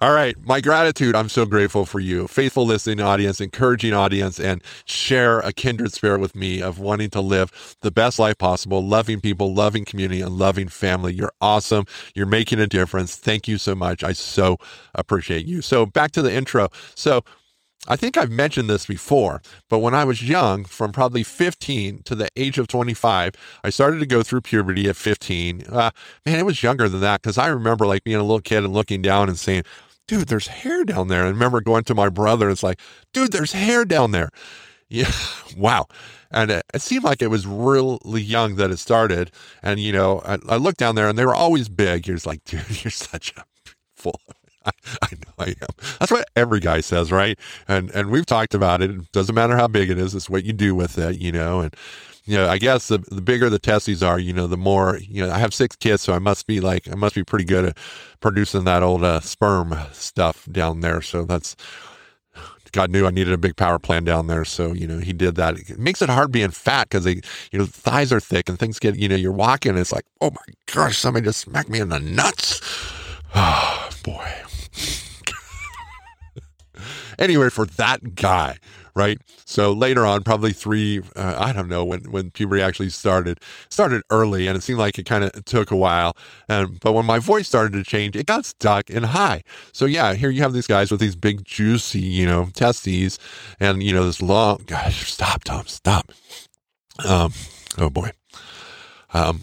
All 0.00 0.12
right. 0.12 0.36
My 0.44 0.60
gratitude. 0.60 1.16
I'm 1.16 1.28
so 1.28 1.44
grateful 1.46 1.84
for 1.84 2.00
you. 2.00 2.28
Faithful 2.28 2.66
listening 2.66 3.00
audience, 3.00 3.40
encouraging 3.40 3.92
audience, 3.94 4.38
and 4.38 4.62
share 4.84 5.40
a 5.40 5.52
kindred 5.52 5.92
spirit 5.92 6.20
with 6.20 6.36
me 6.36 6.62
of 6.62 6.78
wanting 6.78 7.10
to 7.10 7.20
live 7.20 7.76
the 7.82 7.90
best 7.90 8.18
life 8.18 8.38
possible, 8.38 8.86
loving 8.86 9.20
people, 9.20 9.54
loving 9.54 9.84
community, 9.84 10.20
and 10.20 10.38
loving 10.38 10.68
family. 10.68 11.14
You're 11.14 11.32
awesome. 11.40 11.84
You're 12.14 12.26
making 12.26 12.60
a 12.60 12.66
difference. 12.68 13.16
Thank 13.16 13.48
you 13.48 13.58
so 13.58 13.74
much. 13.74 14.04
I 14.04 14.12
so 14.12 14.58
appreciate 14.94 15.46
you. 15.46 15.62
So 15.62 15.86
back 15.86 16.12
to 16.12 16.22
the 16.22 16.32
intro. 16.32 16.68
So 16.94 17.22
I 17.86 17.96
think 17.96 18.16
I've 18.16 18.30
mentioned 18.30 18.68
this 18.68 18.86
before, 18.86 19.40
but 19.70 19.78
when 19.78 19.94
I 19.94 20.04
was 20.04 20.22
young, 20.22 20.64
from 20.64 20.92
probably 20.92 21.22
15 21.22 22.02
to 22.02 22.14
the 22.14 22.28
age 22.36 22.58
of 22.58 22.66
25, 22.66 23.34
I 23.62 23.70
started 23.70 24.00
to 24.00 24.06
go 24.06 24.22
through 24.22 24.42
puberty 24.42 24.88
at 24.88 24.96
15. 24.96 25.64
Uh, 25.68 25.90
man, 26.26 26.38
it 26.38 26.44
was 26.44 26.62
younger 26.62 26.88
than 26.88 27.00
that 27.00 27.22
because 27.22 27.38
I 27.38 27.46
remember 27.46 27.86
like 27.86 28.04
being 28.04 28.16
a 28.16 28.22
little 28.22 28.40
kid 28.40 28.64
and 28.64 28.72
looking 28.72 29.00
down 29.00 29.28
and 29.28 29.38
saying, 29.38 29.62
dude, 30.08 30.28
there's 30.28 30.48
hair 30.48 30.84
down 30.84 31.08
there. 31.08 31.20
And 31.20 31.28
I 31.28 31.30
remember 31.30 31.60
going 31.60 31.84
to 31.84 31.94
my 31.94 32.08
brother 32.08 32.46
and 32.46 32.52
it's 32.52 32.62
like, 32.62 32.80
dude, 33.12 33.30
there's 33.30 33.52
hair 33.52 33.84
down 33.84 34.10
there. 34.10 34.30
Yeah, 34.90 35.12
wow. 35.54 35.86
And 36.30 36.50
it, 36.50 36.64
it, 36.72 36.80
seemed 36.80 37.04
like 37.04 37.20
it 37.20 37.26
was 37.26 37.46
really 37.46 38.22
young 38.22 38.56
that 38.56 38.70
it 38.70 38.78
started. 38.78 39.30
And, 39.62 39.78
you 39.78 39.92
know, 39.92 40.22
I, 40.24 40.38
I 40.48 40.56
looked 40.56 40.78
down 40.78 40.94
there 40.94 41.10
and 41.10 41.18
they 41.18 41.26
were 41.26 41.34
always 41.34 41.68
big. 41.68 42.08
You're 42.08 42.16
like, 42.24 42.42
dude, 42.44 42.62
you're 42.82 42.90
such 42.90 43.34
a 43.36 43.44
fool. 43.94 44.18
I, 45.02 45.08
know 45.12 45.32
I 45.38 45.48
am. 45.48 45.96
That's 45.98 46.10
what 46.10 46.28
every 46.36 46.60
guy 46.60 46.80
says, 46.80 47.12
right? 47.12 47.38
And 47.66 47.90
and 47.90 48.10
we've 48.10 48.26
talked 48.26 48.54
about 48.54 48.82
it. 48.82 48.90
It 48.90 49.12
doesn't 49.12 49.34
matter 49.34 49.56
how 49.56 49.68
big 49.68 49.90
it 49.90 49.98
is; 49.98 50.14
it's 50.14 50.30
what 50.30 50.44
you 50.44 50.52
do 50.52 50.74
with 50.74 50.98
it, 50.98 51.18
you 51.18 51.32
know. 51.32 51.60
And 51.60 51.74
you 52.24 52.36
know, 52.36 52.48
I 52.48 52.58
guess 52.58 52.88
the 52.88 52.98
the 52.98 53.22
bigger 53.22 53.48
the 53.48 53.58
testes 53.58 54.02
are, 54.02 54.18
you 54.18 54.32
know, 54.32 54.46
the 54.46 54.56
more 54.56 54.98
you 55.02 55.24
know. 55.24 55.32
I 55.32 55.38
have 55.38 55.54
six 55.54 55.76
kids, 55.76 56.02
so 56.02 56.12
I 56.12 56.18
must 56.18 56.46
be 56.46 56.60
like 56.60 56.90
I 56.90 56.94
must 56.94 57.14
be 57.14 57.24
pretty 57.24 57.44
good 57.44 57.64
at 57.64 57.78
producing 58.20 58.64
that 58.64 58.82
old 58.82 59.04
uh, 59.04 59.20
sperm 59.20 59.74
stuff 59.92 60.46
down 60.50 60.80
there. 60.80 61.02
So 61.02 61.24
that's 61.24 61.56
God 62.72 62.90
knew 62.90 63.06
I 63.06 63.10
needed 63.10 63.32
a 63.32 63.38
big 63.38 63.56
power 63.56 63.78
plant 63.78 64.06
down 64.06 64.26
there. 64.26 64.44
So, 64.44 64.72
you 64.72 64.86
know, 64.86 64.98
he 64.98 65.12
did 65.12 65.34
that. 65.36 65.58
It 65.58 65.78
makes 65.78 66.02
it 66.02 66.08
hard 66.08 66.32
being 66.32 66.50
fat 66.50 66.88
because 66.88 67.04
they, 67.04 67.20
you 67.50 67.58
know, 67.58 67.66
thighs 67.66 68.12
are 68.12 68.20
thick 68.20 68.48
and 68.48 68.58
things 68.58 68.78
get, 68.78 68.96
you 68.96 69.08
know, 69.08 69.16
you're 69.16 69.32
walking. 69.32 69.76
it's 69.76 69.92
like, 69.92 70.04
oh 70.20 70.30
my 70.30 70.54
gosh, 70.72 70.98
somebody 70.98 71.24
just 71.24 71.40
smacked 71.40 71.68
me 71.68 71.80
in 71.80 71.88
the 71.88 72.00
nuts. 72.00 72.60
Oh, 73.34 73.88
boy. 74.04 74.47
Anyway, 77.18 77.50
for 77.50 77.66
that 77.66 78.14
guy, 78.14 78.58
right? 78.94 79.18
So 79.44 79.72
later 79.72 80.04
on, 80.04 80.22
probably 80.22 80.52
three, 80.52 81.02
uh, 81.16 81.36
I 81.38 81.52
don't 81.52 81.68
know 81.68 81.84
when 81.84 82.10
when 82.10 82.30
puberty 82.30 82.62
actually 82.62 82.90
started. 82.90 83.40
Started 83.68 84.02
early, 84.10 84.46
and 84.46 84.56
it 84.56 84.62
seemed 84.62 84.78
like 84.78 84.98
it 84.98 85.04
kind 85.04 85.24
of 85.24 85.44
took 85.44 85.70
a 85.70 85.76
while. 85.76 86.16
And 86.48 86.80
but 86.80 86.92
when 86.92 87.06
my 87.06 87.18
voice 87.18 87.48
started 87.48 87.72
to 87.72 87.84
change, 87.84 88.16
it 88.16 88.26
got 88.26 88.44
stuck 88.44 88.90
in 88.90 89.02
high. 89.04 89.42
So 89.72 89.84
yeah, 89.86 90.14
here 90.14 90.30
you 90.30 90.42
have 90.42 90.52
these 90.52 90.66
guys 90.66 90.90
with 90.90 91.00
these 91.00 91.16
big 91.16 91.44
juicy, 91.44 92.00
you 92.00 92.26
know, 92.26 92.46
testes, 92.54 93.18
and 93.60 93.82
you 93.82 93.92
know 93.92 94.04
this 94.04 94.22
long. 94.22 94.64
Gosh, 94.66 95.12
stop, 95.12 95.44
Tom, 95.44 95.66
stop. 95.66 96.12
Um, 97.04 97.32
oh 97.78 97.90
boy. 97.90 98.10
Um, 99.14 99.40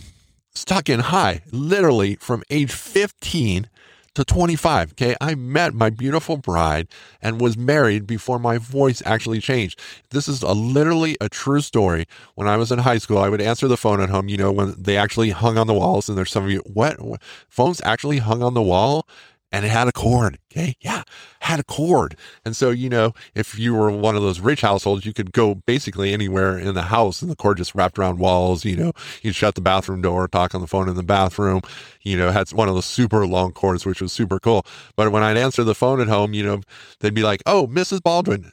stuck 0.53 0.89
in 0.89 0.99
high, 0.99 1.41
literally 1.51 2.15
from 2.15 2.43
age 2.49 2.71
15 2.71 3.69
to 4.15 4.25
25. 4.25 4.91
Okay. 4.93 5.15
I 5.21 5.35
met 5.35 5.73
my 5.73 5.89
beautiful 5.89 6.37
bride 6.37 6.87
and 7.21 7.39
was 7.39 7.57
married 7.57 8.07
before 8.07 8.39
my 8.39 8.57
voice 8.57 9.01
actually 9.05 9.39
changed. 9.39 9.79
This 10.09 10.27
is 10.27 10.41
a, 10.41 10.53
literally 10.53 11.17
a 11.21 11.29
true 11.29 11.61
story. 11.61 12.05
When 12.33 12.47
I 12.47 12.57
was 12.57 12.71
in 12.71 12.79
high 12.79 12.97
school, 12.97 13.19
I 13.19 13.29
would 13.29 13.41
answer 13.41 13.67
the 13.67 13.77
phone 13.77 14.01
at 14.01 14.09
home, 14.09 14.27
you 14.27 14.37
know, 14.37 14.51
when 14.51 14.73
they 14.77 14.97
actually 14.97 15.29
hung 15.29 15.57
on 15.57 15.67
the 15.67 15.73
walls. 15.73 16.09
And 16.09 16.17
there's 16.17 16.31
some 16.31 16.45
of 16.45 16.51
you, 16.51 16.61
what? 16.65 17.01
what? 17.01 17.21
Phones 17.47 17.81
actually 17.83 18.17
hung 18.19 18.41
on 18.41 18.53
the 18.53 18.61
wall? 18.61 19.07
And 19.55 19.63
it 19.63 19.69
had 19.69 19.87
a 19.87 19.93
cord. 19.93 20.37
Okay. 20.51 20.75
Yeah. 20.81 21.03
Had 21.39 21.61
a 21.61 21.63
cord. 21.63 22.17
And 22.43 22.57
so, 22.57 22.71
you 22.71 22.89
know, 22.89 23.13
if 23.35 23.57
you 23.57 23.73
were 23.73 23.89
one 23.89 24.17
of 24.17 24.21
those 24.21 24.41
rich 24.41 24.59
households, 24.59 25.05
you 25.05 25.13
could 25.13 25.31
go 25.31 25.55
basically 25.55 26.11
anywhere 26.11 26.59
in 26.59 26.73
the 26.73 26.81
house 26.81 27.21
and 27.21 27.31
the 27.31 27.37
cord 27.37 27.55
just 27.55 27.73
wrapped 27.73 27.97
around 27.97 28.19
walls. 28.19 28.65
You 28.65 28.75
know, 28.75 28.91
you'd 29.21 29.33
shut 29.33 29.55
the 29.55 29.61
bathroom 29.61 30.01
door, 30.01 30.27
talk 30.27 30.53
on 30.53 30.59
the 30.59 30.67
phone 30.67 30.89
in 30.89 30.95
the 30.95 31.03
bathroom, 31.03 31.61
you 32.01 32.17
know, 32.17 32.27
it 32.27 32.33
had 32.33 32.51
one 32.51 32.67
of 32.67 32.75
those 32.75 32.85
super 32.85 33.25
long 33.25 33.53
cords, 33.53 33.85
which 33.85 34.01
was 34.01 34.11
super 34.11 34.41
cool. 34.41 34.65
But 34.97 35.13
when 35.13 35.23
I'd 35.23 35.37
answer 35.37 35.63
the 35.63 35.73
phone 35.73 36.01
at 36.01 36.09
home, 36.09 36.33
you 36.33 36.43
know, 36.43 36.59
they'd 36.99 37.13
be 37.13 37.23
like, 37.23 37.41
oh, 37.45 37.65
Mrs. 37.67 38.03
Baldwin. 38.03 38.51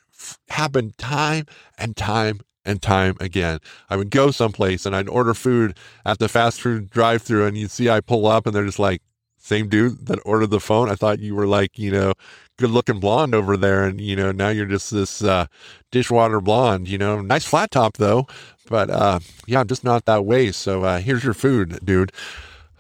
Happened 0.51 0.97
time 0.99 1.47
and 1.77 1.97
time 1.97 2.43
and 2.65 2.81
time 2.81 3.17
again. 3.19 3.59
I 3.91 3.97
would 3.97 4.11
go 4.11 4.31
someplace 4.31 4.87
and 4.87 4.95
I'd 4.95 5.09
order 5.09 5.35
food 5.35 5.77
at 6.07 6.21
the 6.21 6.29
fast 6.29 6.61
food 6.61 6.91
drive 6.91 7.23
through 7.23 7.47
and 7.47 7.59
you'd 7.59 7.73
see 7.73 7.91
I 7.91 8.01
pull 8.01 8.29
up 8.29 8.47
and 8.47 8.55
they're 8.55 8.65
just 8.65 8.79
like, 8.79 9.03
same 9.43 9.69
dude 9.69 10.07
that 10.07 10.21
ordered 10.25 10.51
the 10.51 10.61
phone. 10.61 10.89
I 10.89 10.95
thought 10.95 11.19
you 11.19 11.35
were 11.35 11.49
like, 11.49 11.77
you 11.77 11.91
know, 11.91 12.13
good 12.59 12.71
looking 12.71 13.01
blonde 13.01 13.35
over 13.35 13.57
there. 13.57 13.85
And, 13.85 14.01
you 14.01 14.15
know, 14.15 14.31
now 14.31 14.51
you're 14.51 14.67
just 14.67 14.93
this 14.93 15.23
uh, 15.23 15.47
dishwater 15.91 16.41
blonde, 16.41 16.89
you 16.89 16.97
know, 16.97 17.21
nice 17.21 17.45
flat 17.45 17.73
top 17.73 17.97
though. 17.97 18.29
But 18.69 18.89
uh, 18.89 19.19
yeah, 19.47 19.61
I'm 19.61 19.67
just 19.67 19.83
not 19.83 20.05
that 20.05 20.25
way. 20.25 20.53
So 20.53 20.85
uh, 20.85 21.01
here's 21.01 21.25
your 21.25 21.35
food, 21.35 21.81
dude. 21.85 22.13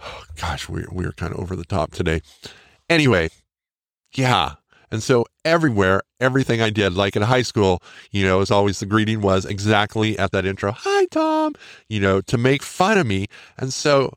Oh, 0.04 0.22
gosh, 0.40 0.68
we're, 0.68 0.86
we're 0.92 1.12
kind 1.12 1.34
of 1.34 1.40
over 1.40 1.56
the 1.56 1.64
top 1.64 1.90
today. 1.90 2.22
Anyway, 2.88 3.30
yeah. 4.14 4.54
And 4.92 5.02
so 5.02 5.26
everywhere, 5.44 6.02
everything 6.20 6.60
I 6.60 6.70
did, 6.70 6.94
like 6.94 7.16
in 7.16 7.22
high 7.22 7.42
school, 7.42 7.82
you 8.12 8.24
know, 8.24 8.40
as 8.40 8.52
always, 8.52 8.78
the 8.78 8.86
greeting 8.86 9.20
was 9.20 9.44
exactly 9.44 10.16
at 10.16 10.30
that 10.30 10.46
intro, 10.46 10.70
hi, 10.70 11.06
Tom, 11.06 11.54
you 11.88 11.98
know, 11.98 12.20
to 12.20 12.38
make 12.38 12.62
fun 12.62 12.98
of 12.98 13.06
me. 13.06 13.26
And 13.58 13.72
so 13.72 14.12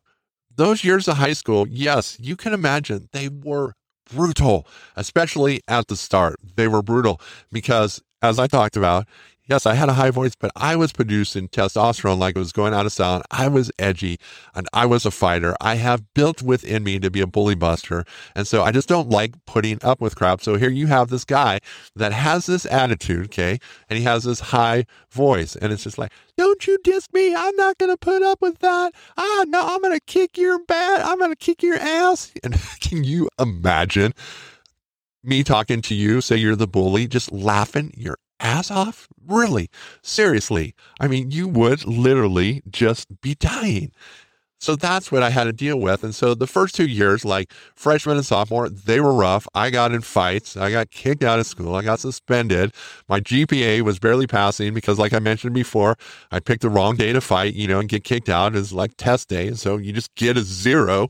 those 0.56 0.84
years 0.84 1.08
of 1.08 1.18
high 1.18 1.34
school, 1.34 1.68
yes, 1.68 2.18
you 2.20 2.36
can 2.36 2.54
imagine 2.54 3.10
they 3.12 3.30
were 3.30 3.74
brutal, 4.14 4.68
especially 4.96 5.62
at 5.68 5.88
the 5.88 5.96
start. 5.96 6.36
They 6.56 6.68
were 6.68 6.82
brutal 6.82 7.20
because, 7.52 8.02
as 8.22 8.40
I 8.40 8.48
talked 8.48 8.78
about, 8.78 9.08
Yes, 9.48 9.68
I 9.68 9.76
had 9.76 9.90
a 9.90 9.94
high 9.94 10.10
voice, 10.10 10.34
but 10.34 10.52
I 10.56 10.76
was 10.76 10.92
producing 10.92 11.50
testosterone 11.50 12.18
like 12.18 12.36
it 12.36 12.40
was 12.40 12.52
going 12.52 12.74
out 12.74 12.88
of 12.88 12.92
style. 12.92 13.22
I 13.30 13.48
was 13.48 13.72
edgy 13.78 14.18
and 14.56 14.68
I 14.74 14.88
was 14.88 15.06
a 15.06 15.12
fighter. 15.12 15.56
I 15.62 15.76
have 15.76 16.12
built 16.16 16.42
within 16.42 16.84
me 16.84 16.98
to 17.00 17.12
be 17.12 17.22
a 17.22 17.28
bully 17.28 17.54
buster. 17.54 18.06
And 18.36 18.48
so 18.48 18.64
I 18.64 18.72
just 18.72 18.90
don't 18.90 19.10
like 19.10 19.34
putting 19.46 19.78
up 19.84 20.02
with 20.02 20.16
crap. 20.16 20.42
So 20.42 20.56
here 20.56 20.72
you 20.72 20.88
have 20.88 21.10
this 21.10 21.26
guy 21.26 21.60
that 21.96 22.12
has 22.12 22.48
this 22.48 22.66
attitude, 22.66 23.26
okay? 23.26 23.60
And 23.88 24.00
he 24.00 24.06
has 24.06 24.24
this 24.24 24.40
high 24.40 24.88
voice. 25.12 25.56
And 25.56 25.72
it's 25.72 25.84
just 25.84 26.00
like, 26.00 26.12
don't 26.38 26.66
you 26.66 26.80
diss 26.84 27.08
me. 27.14 27.36
I'm 27.36 27.56
not 27.56 27.78
going 27.78 27.92
to 27.92 27.98
put 27.98 28.24
up 28.24 28.42
with 28.42 28.58
that. 28.60 28.94
Ah, 29.16 29.46
no, 29.48 29.62
I'm 29.62 29.82
going 29.82 29.94
to 29.94 30.06
kick 30.08 30.40
your 30.40 30.58
butt. 30.58 31.06
I'm 31.06 31.20
going 31.20 31.32
to 31.32 31.36
kick 31.36 31.62
your 31.62 31.78
ass. 31.78 32.32
And 32.44 32.60
can 32.80 33.04
you 33.04 33.30
imagine? 33.40 34.14
me 35.26 35.44
talking 35.44 35.82
to 35.82 35.96
you, 35.96 36.22
say 36.22 36.36
you're 36.36 36.56
the 36.56 36.68
bully, 36.68 37.08
just 37.08 37.32
laughing 37.32 37.92
your 37.98 38.16
ass 38.46 38.72
off? 38.72 39.08
Really? 39.28 39.70
Seriously? 40.02 40.76
I 41.00 41.08
mean, 41.08 41.32
you 41.32 41.48
would 41.48 41.86
literally 41.86 42.62
just 42.70 43.22
be 43.22 43.36
dying. 43.36 43.92
So 44.60 44.76
that's 44.76 45.12
what 45.12 45.22
I 45.22 45.30
had 45.30 45.44
to 45.44 45.54
deal 45.54 45.80
with. 45.80 46.04
And 46.04 46.16
so 46.16 46.34
the 46.34 46.48
first 46.48 46.76
two 46.76 46.88
years, 46.88 47.26
like 47.26 47.52
freshman 47.76 48.18
and 48.18 48.26
sophomore, 48.26 48.70
they 48.70 49.00
were 49.00 49.14
rough. 49.14 49.48
I 49.54 49.70
got 49.70 49.92
in 49.92 50.02
fights. 50.02 50.56
I 50.56 50.72
got 50.72 50.92
kicked 50.92 51.24
out 51.24 51.40
of 51.40 51.46
school. 51.46 51.76
I 51.76 51.84
got 51.84 52.00
suspended. 52.00 52.74
My 53.10 53.20
GPA 53.20 53.82
was 53.82 54.00
barely 54.00 54.28
passing 54.28 54.74
because, 54.74 54.98
like 54.98 55.14
I 55.14 55.20
mentioned 55.20 55.54
before, 55.54 55.98
I 56.32 56.40
picked 56.40 56.62
the 56.62 56.70
wrong 56.70 56.96
day 56.96 57.14
to 57.14 57.22
fight, 57.22 57.54
you 57.54 57.68
know, 57.68 57.80
and 57.80 57.90
get 57.90 58.04
kicked 58.04 58.30
out 58.30 58.56
is 58.56 58.72
like 58.72 58.96
test 58.98 59.28
day. 59.28 59.48
And 59.48 59.60
so 59.60 59.78
you 59.78 59.92
just 59.92 60.16
get 60.16 60.38
a 60.38 60.42
zero. 60.42 61.10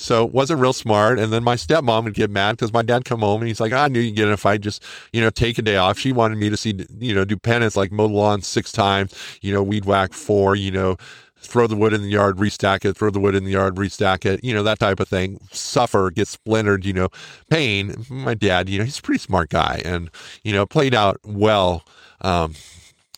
So 0.00 0.24
wasn't 0.24 0.60
real 0.60 0.72
smart. 0.72 1.18
And 1.18 1.32
then 1.32 1.42
my 1.42 1.56
stepmom 1.56 2.04
would 2.04 2.14
get 2.14 2.30
mad 2.30 2.52
because 2.52 2.72
my 2.72 2.82
dad 2.82 3.04
come 3.04 3.18
home 3.18 3.40
and 3.40 3.48
he's 3.48 3.60
like, 3.60 3.72
I 3.72 3.88
knew 3.88 3.98
you'd 3.98 4.14
get 4.14 4.28
in 4.28 4.32
a 4.32 4.36
fight. 4.36 4.60
Just, 4.60 4.82
you 5.12 5.20
know, 5.20 5.28
take 5.28 5.58
a 5.58 5.62
day 5.62 5.76
off. 5.76 5.98
She 5.98 6.12
wanted 6.12 6.38
me 6.38 6.48
to 6.48 6.56
see, 6.56 6.86
you 7.00 7.12
know, 7.12 7.24
do 7.24 7.36
penance, 7.36 7.76
like 7.76 7.90
mow 7.90 8.06
the 8.06 8.14
lawn 8.14 8.40
six 8.42 8.70
times, 8.70 9.12
you 9.42 9.52
know, 9.52 9.60
weed 9.60 9.86
whack 9.86 10.12
four, 10.12 10.54
you 10.54 10.70
know, 10.70 10.96
throw 11.40 11.66
the 11.66 11.74
wood 11.74 11.92
in 11.92 12.02
the 12.02 12.10
yard, 12.10 12.36
restack 12.36 12.84
it, 12.84 12.96
throw 12.96 13.10
the 13.10 13.18
wood 13.18 13.34
in 13.34 13.44
the 13.44 13.50
yard, 13.50 13.74
restack 13.74 14.24
it, 14.24 14.42
you 14.44 14.54
know, 14.54 14.62
that 14.62 14.78
type 14.78 15.00
of 15.00 15.08
thing. 15.08 15.40
Suffer, 15.50 16.12
get 16.12 16.28
splintered, 16.28 16.84
you 16.84 16.92
know, 16.92 17.08
pain. 17.50 18.06
My 18.08 18.34
dad, 18.34 18.68
you 18.68 18.78
know, 18.78 18.84
he's 18.84 19.00
a 19.00 19.02
pretty 19.02 19.18
smart 19.18 19.50
guy 19.50 19.82
and, 19.84 20.10
you 20.44 20.52
know, 20.52 20.64
played 20.64 20.94
out 20.94 21.18
well. 21.24 21.84
Um, 22.20 22.54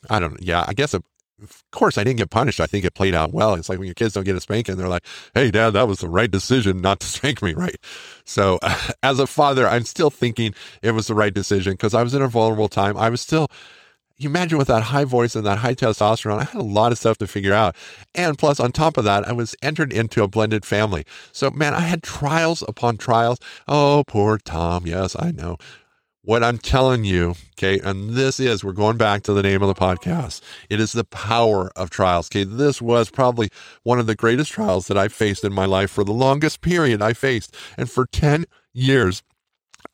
I 0.08 0.18
don't, 0.18 0.42
yeah, 0.42 0.64
I 0.66 0.72
guess 0.72 0.94
a, 0.94 1.02
of 1.42 1.64
course, 1.70 1.98
I 1.98 2.04
didn't 2.04 2.18
get 2.18 2.30
punished. 2.30 2.60
I 2.60 2.66
think 2.66 2.84
it 2.84 2.94
played 2.94 3.14
out 3.14 3.32
well. 3.32 3.54
It's 3.54 3.68
like 3.68 3.78
when 3.78 3.86
your 3.86 3.94
kids 3.94 4.14
don't 4.14 4.24
get 4.24 4.36
a 4.36 4.40
spanking, 4.40 4.76
they're 4.76 4.88
like, 4.88 5.04
hey, 5.34 5.50
dad, 5.50 5.70
that 5.70 5.88
was 5.88 6.00
the 6.00 6.08
right 6.08 6.30
decision 6.30 6.80
not 6.80 7.00
to 7.00 7.06
spank 7.08 7.42
me, 7.42 7.54
right? 7.54 7.76
So, 8.24 8.58
as 9.02 9.18
a 9.18 9.26
father, 9.26 9.66
I'm 9.66 9.84
still 9.84 10.10
thinking 10.10 10.54
it 10.82 10.92
was 10.92 11.06
the 11.06 11.14
right 11.14 11.32
decision 11.32 11.74
because 11.74 11.94
I 11.94 12.02
was 12.02 12.14
in 12.14 12.22
a 12.22 12.28
vulnerable 12.28 12.68
time. 12.68 12.96
I 12.96 13.08
was 13.10 13.20
still, 13.20 13.48
you 14.16 14.28
imagine 14.28 14.58
with 14.58 14.68
that 14.68 14.84
high 14.84 15.04
voice 15.04 15.34
and 15.34 15.46
that 15.46 15.58
high 15.58 15.74
testosterone, 15.74 16.40
I 16.40 16.44
had 16.44 16.60
a 16.60 16.64
lot 16.64 16.92
of 16.92 16.98
stuff 16.98 17.18
to 17.18 17.26
figure 17.26 17.54
out. 17.54 17.74
And 18.14 18.36
plus, 18.36 18.60
on 18.60 18.72
top 18.72 18.96
of 18.96 19.04
that, 19.04 19.26
I 19.26 19.32
was 19.32 19.56
entered 19.62 19.92
into 19.92 20.22
a 20.22 20.28
blended 20.28 20.64
family. 20.64 21.04
So, 21.32 21.50
man, 21.50 21.74
I 21.74 21.80
had 21.80 22.02
trials 22.02 22.62
upon 22.68 22.98
trials. 22.98 23.38
Oh, 23.66 24.04
poor 24.06 24.38
Tom. 24.38 24.86
Yes, 24.86 25.16
I 25.18 25.30
know 25.30 25.56
what 26.22 26.44
I'm 26.44 26.58
telling 26.58 27.04
you, 27.04 27.34
okay, 27.58 27.80
and 27.80 28.10
this 28.10 28.38
is, 28.38 28.62
we're 28.62 28.72
going 28.72 28.98
back 28.98 29.22
to 29.22 29.32
the 29.32 29.42
name 29.42 29.62
of 29.62 29.68
the 29.68 29.74
podcast. 29.74 30.42
It 30.68 30.78
is 30.78 30.92
the 30.92 31.04
power 31.04 31.70
of 31.76 31.90
trials, 31.90 32.28
okay. 32.28 32.44
This 32.44 32.82
was 32.82 33.10
probably 33.10 33.48
one 33.82 33.98
of 33.98 34.06
the 34.06 34.14
greatest 34.14 34.52
trials 34.52 34.86
that 34.88 34.98
I 34.98 35.08
faced 35.08 35.44
in 35.44 35.52
my 35.52 35.64
life 35.64 35.90
for 35.90 36.04
the 36.04 36.12
longest 36.12 36.60
period 36.60 37.00
I 37.00 37.14
faced. 37.14 37.56
And 37.78 37.90
for 37.90 38.06
10 38.06 38.44
years, 38.74 39.22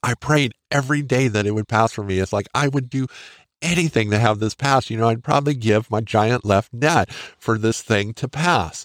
I 0.03 0.15
prayed 0.15 0.53
every 0.71 1.03
day 1.03 1.29
that 1.29 1.47
it 1.47 1.53
would 1.53 1.69
pass 1.69 1.93
for 1.93 2.03
me. 2.03 2.19
It's 2.19 2.33
like 2.33 2.49
I 2.55 2.69
would 2.69 2.91
do 2.91 3.07
anything 3.63 4.11
to 4.11 4.19
have 4.19 4.41
this 4.41 4.55
pass. 4.55 4.91
You 4.91 4.99
know, 4.99 5.09
I'd 5.09 5.25
probably 5.25 5.55
give 5.55 5.91
my 5.91 6.01
giant 6.01 6.45
left 6.45 6.73
net 6.73 7.11
for 7.13 7.57
this 7.57 7.83
thing 7.83 8.15
to 8.15 8.29
pass, 8.29 8.85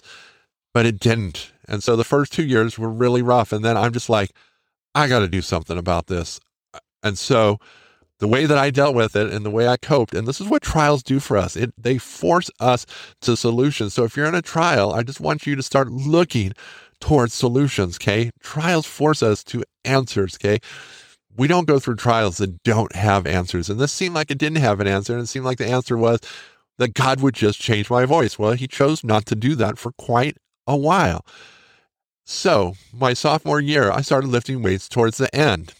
but 0.72 0.86
it 0.86 1.00
didn't. 1.00 1.52
And 1.68 1.82
so 1.82 1.96
the 1.96 2.04
first 2.04 2.32
two 2.32 2.44
years 2.44 2.78
were 2.78 2.88
really 2.88 3.22
rough. 3.22 3.52
And 3.52 3.64
then 3.64 3.76
I'm 3.76 3.92
just 3.92 4.08
like, 4.08 4.30
I 4.94 5.08
got 5.08 5.20
to 5.20 5.28
do 5.28 5.42
something 5.42 5.78
about 5.78 6.06
this. 6.06 6.40
And 7.02 7.18
so 7.18 7.58
the 8.18 8.28
way 8.28 8.46
that 8.46 8.58
I 8.58 8.70
dealt 8.70 8.94
with 8.94 9.16
it 9.16 9.32
and 9.32 9.44
the 9.44 9.50
way 9.50 9.66
I 9.66 9.76
coped, 9.76 10.14
and 10.14 10.28
this 10.28 10.40
is 10.40 10.46
what 10.46 10.62
trials 10.62 11.02
do 11.02 11.18
for 11.18 11.36
us. 11.36 11.56
It 11.56 11.74
they 11.76 11.98
force 11.98 12.50
us 12.60 12.86
to 13.22 13.36
solutions. 13.36 13.94
So 13.94 14.04
if 14.04 14.16
you're 14.16 14.26
in 14.26 14.34
a 14.34 14.42
trial, 14.42 14.92
I 14.92 15.02
just 15.02 15.20
want 15.20 15.46
you 15.46 15.56
to 15.56 15.62
start 15.62 15.90
looking 15.90 16.52
towards 17.00 17.34
solutions, 17.34 17.96
okay? 17.96 18.30
Trials 18.40 18.86
force 18.86 19.22
us 19.22 19.42
to 19.44 19.64
answers, 19.84 20.36
okay? 20.36 20.60
We 21.36 21.48
don't 21.48 21.66
go 21.66 21.80
through 21.80 21.96
trials 21.96 22.36
that 22.36 22.62
don't 22.62 22.94
have 22.94 23.26
answers. 23.26 23.68
And 23.68 23.80
this 23.80 23.92
seemed 23.92 24.14
like 24.14 24.30
it 24.30 24.38
didn't 24.38 24.58
have 24.58 24.78
an 24.78 24.86
answer, 24.86 25.14
and 25.14 25.22
it 25.22 25.26
seemed 25.26 25.44
like 25.44 25.58
the 25.58 25.66
answer 25.66 25.96
was 25.96 26.20
that 26.78 26.94
God 26.94 27.20
would 27.20 27.34
just 27.34 27.60
change 27.60 27.90
my 27.90 28.04
voice. 28.04 28.38
Well, 28.38 28.52
he 28.52 28.68
chose 28.68 29.02
not 29.02 29.26
to 29.26 29.34
do 29.34 29.56
that 29.56 29.78
for 29.78 29.92
quite 29.92 30.36
a 30.66 30.76
while. 30.76 31.26
So, 32.24 32.74
my 32.92 33.14
sophomore 33.14 33.60
year, 33.60 33.90
I 33.90 34.00
started 34.02 34.28
lifting 34.28 34.62
weights 34.62 34.88
towards 34.88 35.18
the 35.18 35.34
end. 35.34 35.74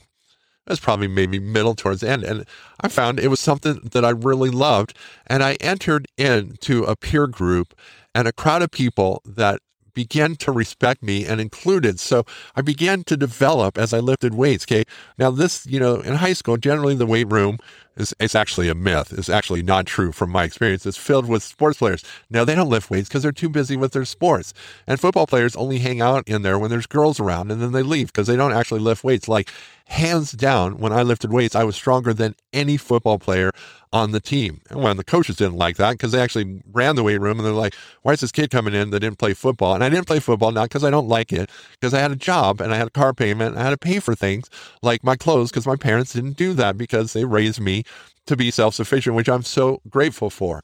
Was 0.66 0.80
probably 0.80 1.08
maybe 1.08 1.40
middle 1.40 1.74
towards 1.74 2.02
the 2.02 2.10
end. 2.10 2.22
And 2.22 2.44
I 2.80 2.88
found 2.88 3.18
it 3.18 3.28
was 3.28 3.40
something 3.40 3.80
that 3.92 4.04
I 4.04 4.10
really 4.10 4.50
loved. 4.50 4.96
And 5.26 5.42
I 5.42 5.54
entered 5.54 6.06
into 6.16 6.84
a 6.84 6.94
peer 6.94 7.26
group 7.26 7.74
and 8.14 8.28
a 8.28 8.32
crowd 8.32 8.62
of 8.62 8.70
people 8.70 9.22
that 9.24 9.60
began 9.94 10.36
to 10.36 10.52
respect 10.52 11.02
me 11.02 11.26
and 11.26 11.40
included. 11.40 12.00
So 12.00 12.24
I 12.54 12.62
began 12.62 13.04
to 13.04 13.16
develop 13.16 13.76
as 13.76 13.92
I 13.92 13.98
lifted 13.98 14.34
weights. 14.34 14.64
Okay. 14.64 14.84
Now 15.18 15.30
this, 15.30 15.66
you 15.66 15.80
know, 15.80 15.96
in 15.96 16.14
high 16.14 16.32
school, 16.32 16.56
generally 16.56 16.94
the 16.94 17.06
weight 17.06 17.30
room 17.30 17.58
is, 17.96 18.14
it's 18.18 18.34
actually 18.34 18.68
a 18.68 18.74
myth. 18.74 19.12
It's 19.16 19.28
actually 19.28 19.62
not 19.62 19.86
true 19.86 20.12
from 20.12 20.30
my 20.30 20.44
experience. 20.44 20.86
It's 20.86 20.96
filled 20.96 21.28
with 21.28 21.42
sports 21.42 21.78
players. 21.78 22.04
Now 22.30 22.44
they 22.44 22.54
don't 22.54 22.70
lift 22.70 22.90
weights 22.90 23.08
because 23.08 23.22
they're 23.22 23.32
too 23.32 23.48
busy 23.48 23.76
with 23.76 23.92
their 23.92 24.04
sports. 24.04 24.54
And 24.86 25.00
football 25.00 25.26
players 25.26 25.56
only 25.56 25.78
hang 25.78 26.00
out 26.00 26.26
in 26.28 26.42
there 26.42 26.58
when 26.58 26.70
there's 26.70 26.86
girls 26.86 27.20
around 27.20 27.50
and 27.50 27.60
then 27.60 27.72
they 27.72 27.82
leave 27.82 28.08
because 28.08 28.26
they 28.26 28.36
don't 28.36 28.52
actually 28.52 28.80
lift 28.80 29.04
weights. 29.04 29.28
Like 29.28 29.50
hands 29.86 30.32
down, 30.32 30.78
when 30.78 30.92
I 30.92 31.02
lifted 31.02 31.32
weights, 31.32 31.54
I 31.54 31.64
was 31.64 31.76
stronger 31.76 32.14
than 32.14 32.34
any 32.52 32.76
football 32.76 33.18
player 33.18 33.52
on 33.92 34.12
the 34.12 34.20
team. 34.20 34.62
And 34.70 34.82
when 34.82 34.96
the 34.96 35.04
coaches 35.04 35.36
didn't 35.36 35.56
like 35.56 35.76
that 35.76 35.92
because 35.92 36.12
they 36.12 36.20
actually 36.20 36.62
ran 36.72 36.96
the 36.96 37.02
weight 37.02 37.20
room 37.20 37.38
and 37.38 37.46
they're 37.46 37.52
like, 37.52 37.74
why 38.00 38.12
is 38.12 38.20
this 38.20 38.32
kid 38.32 38.50
coming 38.50 38.72
in 38.72 38.88
that 38.90 39.00
didn't 39.00 39.18
play 39.18 39.34
football? 39.34 39.74
And 39.74 39.84
I 39.84 39.90
didn't 39.90 40.06
play 40.06 40.18
football, 40.18 40.50
not 40.50 40.70
because 40.70 40.82
I 40.82 40.88
don't 40.88 41.08
like 41.08 41.30
it, 41.30 41.50
because 41.72 41.92
I 41.92 42.00
had 42.00 42.10
a 42.10 42.16
job 42.16 42.60
and 42.62 42.72
I 42.72 42.76
had 42.76 42.86
a 42.86 42.90
car 42.90 43.12
payment. 43.12 43.56
I 43.56 43.62
had 43.62 43.70
to 43.70 43.76
pay 43.76 44.00
for 44.00 44.14
things 44.14 44.48
like 44.80 45.04
my 45.04 45.14
clothes 45.16 45.50
because 45.50 45.66
my 45.66 45.76
parents 45.76 46.14
didn't 46.14 46.38
do 46.38 46.54
that 46.54 46.78
because 46.78 47.12
they 47.12 47.26
raised 47.26 47.60
me 47.60 47.81
to 48.26 48.36
be 48.36 48.50
self 48.50 48.74
sufficient, 48.74 49.16
which 49.16 49.28
I'm 49.28 49.42
so 49.42 49.80
grateful 49.88 50.30
for. 50.30 50.62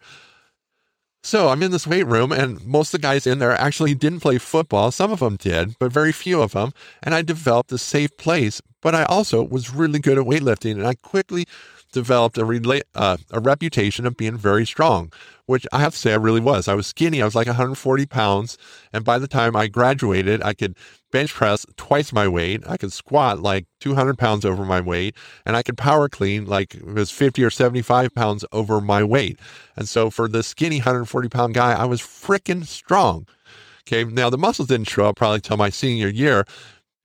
So 1.22 1.48
I'm 1.48 1.62
in 1.62 1.72
this 1.72 1.86
weight 1.86 2.06
room, 2.06 2.32
and 2.32 2.64
most 2.64 2.94
of 2.94 3.00
the 3.00 3.06
guys 3.06 3.26
in 3.26 3.38
there 3.38 3.52
actually 3.52 3.94
didn't 3.94 4.20
play 4.20 4.38
football. 4.38 4.90
Some 4.90 5.12
of 5.12 5.18
them 5.18 5.36
did, 5.36 5.78
but 5.78 5.92
very 5.92 6.12
few 6.12 6.40
of 6.40 6.52
them. 6.52 6.72
And 7.02 7.14
I 7.14 7.22
developed 7.22 7.72
a 7.72 7.78
safe 7.78 8.16
place. 8.16 8.62
But 8.80 8.94
I 8.94 9.04
also 9.04 9.42
was 9.42 9.74
really 9.74 9.98
good 9.98 10.18
at 10.18 10.24
weightlifting, 10.24 10.72
and 10.72 10.86
I 10.86 10.94
quickly 10.94 11.46
developed 11.92 12.38
a, 12.38 12.42
rela- 12.42 12.82
uh, 12.94 13.16
a 13.30 13.40
reputation 13.40 14.06
of 14.06 14.16
being 14.16 14.36
very 14.36 14.66
strong, 14.66 15.12
which 15.46 15.66
I 15.72 15.80
have 15.80 15.92
to 15.92 15.98
say 15.98 16.12
I 16.12 16.16
really 16.16 16.40
was. 16.40 16.68
I 16.68 16.74
was 16.74 16.86
skinny. 16.86 17.22
I 17.22 17.24
was 17.24 17.34
like 17.34 17.46
140 17.46 18.06
pounds. 18.06 18.58
And 18.92 19.04
by 19.04 19.18
the 19.18 19.28
time 19.28 19.56
I 19.56 19.68
graduated, 19.68 20.42
I 20.42 20.54
could 20.54 20.76
bench 21.10 21.32
press 21.32 21.64
twice 21.76 22.12
my 22.12 22.28
weight. 22.28 22.62
I 22.68 22.76
could 22.76 22.92
squat 22.92 23.40
like 23.40 23.66
200 23.80 24.18
pounds 24.18 24.44
over 24.44 24.64
my 24.64 24.80
weight. 24.80 25.14
And 25.46 25.56
I 25.56 25.62
could 25.62 25.78
power 25.78 26.08
clean 26.08 26.46
like 26.46 26.74
it 26.74 26.84
was 26.84 27.10
50 27.10 27.42
or 27.42 27.50
75 27.50 28.14
pounds 28.14 28.44
over 28.52 28.80
my 28.80 29.02
weight. 29.02 29.38
And 29.76 29.88
so 29.88 30.10
for 30.10 30.28
the 30.28 30.42
skinny 30.42 30.78
140 30.78 31.28
pound 31.28 31.54
guy, 31.54 31.72
I 31.72 31.84
was 31.86 32.00
freaking 32.00 32.66
strong. 32.66 33.26
Okay. 33.86 34.04
Now 34.04 34.28
the 34.28 34.36
muscles 34.36 34.68
didn't 34.68 34.88
show 34.88 35.06
up 35.06 35.16
probably 35.16 35.40
till 35.40 35.56
my 35.56 35.70
senior 35.70 36.08
year 36.08 36.44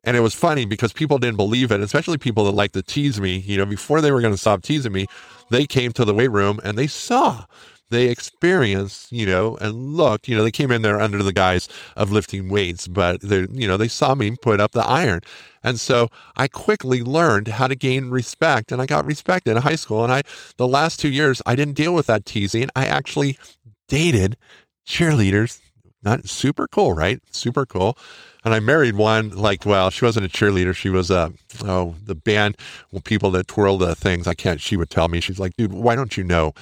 and 0.03 0.17
it 0.17 0.21
was 0.21 0.33
funny 0.33 0.65
because 0.65 0.93
people 0.93 1.17
didn't 1.17 1.37
believe 1.37 1.71
it, 1.71 1.81
especially 1.81 2.17
people 2.17 2.45
that 2.45 2.51
like 2.51 2.73
to 2.73 2.83
tease 2.83 3.19
me. 3.21 3.37
You 3.37 3.57
know, 3.57 3.65
before 3.65 4.01
they 4.01 4.11
were 4.11 4.21
going 4.21 4.33
to 4.33 4.37
stop 4.39 4.61
teasing 4.61 4.91
me, 4.91 5.07
they 5.49 5.65
came 5.65 5.91
to 5.93 6.05
the 6.05 6.13
weight 6.13 6.31
room 6.31 6.59
and 6.63 6.77
they 6.77 6.87
saw 6.87 7.45
they 7.93 8.09
experienced, 8.09 9.11
you 9.11 9.25
know, 9.25 9.55
and 9.57 9.95
looked, 9.95 10.27
you 10.27 10.35
know, 10.35 10.43
they 10.43 10.51
came 10.51 10.71
in 10.71 10.81
there 10.81 10.99
under 10.99 11.21
the 11.21 11.31
guise 11.31 11.69
of 11.95 12.11
lifting 12.11 12.49
weights, 12.49 12.87
but 12.87 13.21
they, 13.21 13.45
you 13.51 13.67
know, 13.67 13.77
they 13.77 13.87
saw 13.87 14.15
me 14.15 14.35
put 14.41 14.59
up 14.59 14.71
the 14.71 14.83
iron. 14.83 15.21
And 15.63 15.79
so 15.79 16.09
I 16.35 16.47
quickly 16.47 17.03
learned 17.03 17.47
how 17.47 17.67
to 17.67 17.75
gain 17.75 18.09
respect 18.09 18.71
and 18.71 18.81
I 18.81 18.87
got 18.87 19.05
respect 19.05 19.47
in 19.47 19.57
high 19.57 19.75
school. 19.75 20.03
And 20.03 20.11
I, 20.11 20.23
the 20.57 20.67
last 20.67 20.99
two 20.99 21.09
years, 21.09 21.41
I 21.45 21.55
didn't 21.55 21.75
deal 21.75 21.93
with 21.93 22.07
that 22.07 22.25
teasing. 22.25 22.69
I 22.75 22.87
actually 22.87 23.37
dated 23.87 24.37
cheerleaders. 24.87 25.59
Not 26.03 26.27
super 26.27 26.67
cool, 26.67 26.93
right? 26.93 27.21
Super 27.31 27.65
cool. 27.65 27.97
And 28.43 28.53
I 28.53 28.59
married 28.59 28.95
one, 28.95 29.29
like, 29.29 29.65
well, 29.65 29.89
she 29.89 30.03
wasn't 30.03 30.25
a 30.25 30.29
cheerleader. 30.29 30.75
She 30.75 30.89
was, 30.89 31.09
a, 31.09 31.31
oh, 31.63 31.95
the 32.03 32.15
band, 32.15 32.57
well, 32.91 33.01
people 33.01 33.31
that 33.31 33.47
twirl 33.47 33.77
the 33.77 33.95
things. 33.95 34.27
I 34.27 34.33
can't, 34.33 34.59
she 34.59 34.75
would 34.75 34.89
tell 34.89 35.07
me, 35.07 35.21
she's 35.21 35.39
like, 35.39 35.55
dude, 35.55 35.71
why 35.71 35.95
don't 35.95 36.17
you 36.17 36.25
know? 36.25 36.53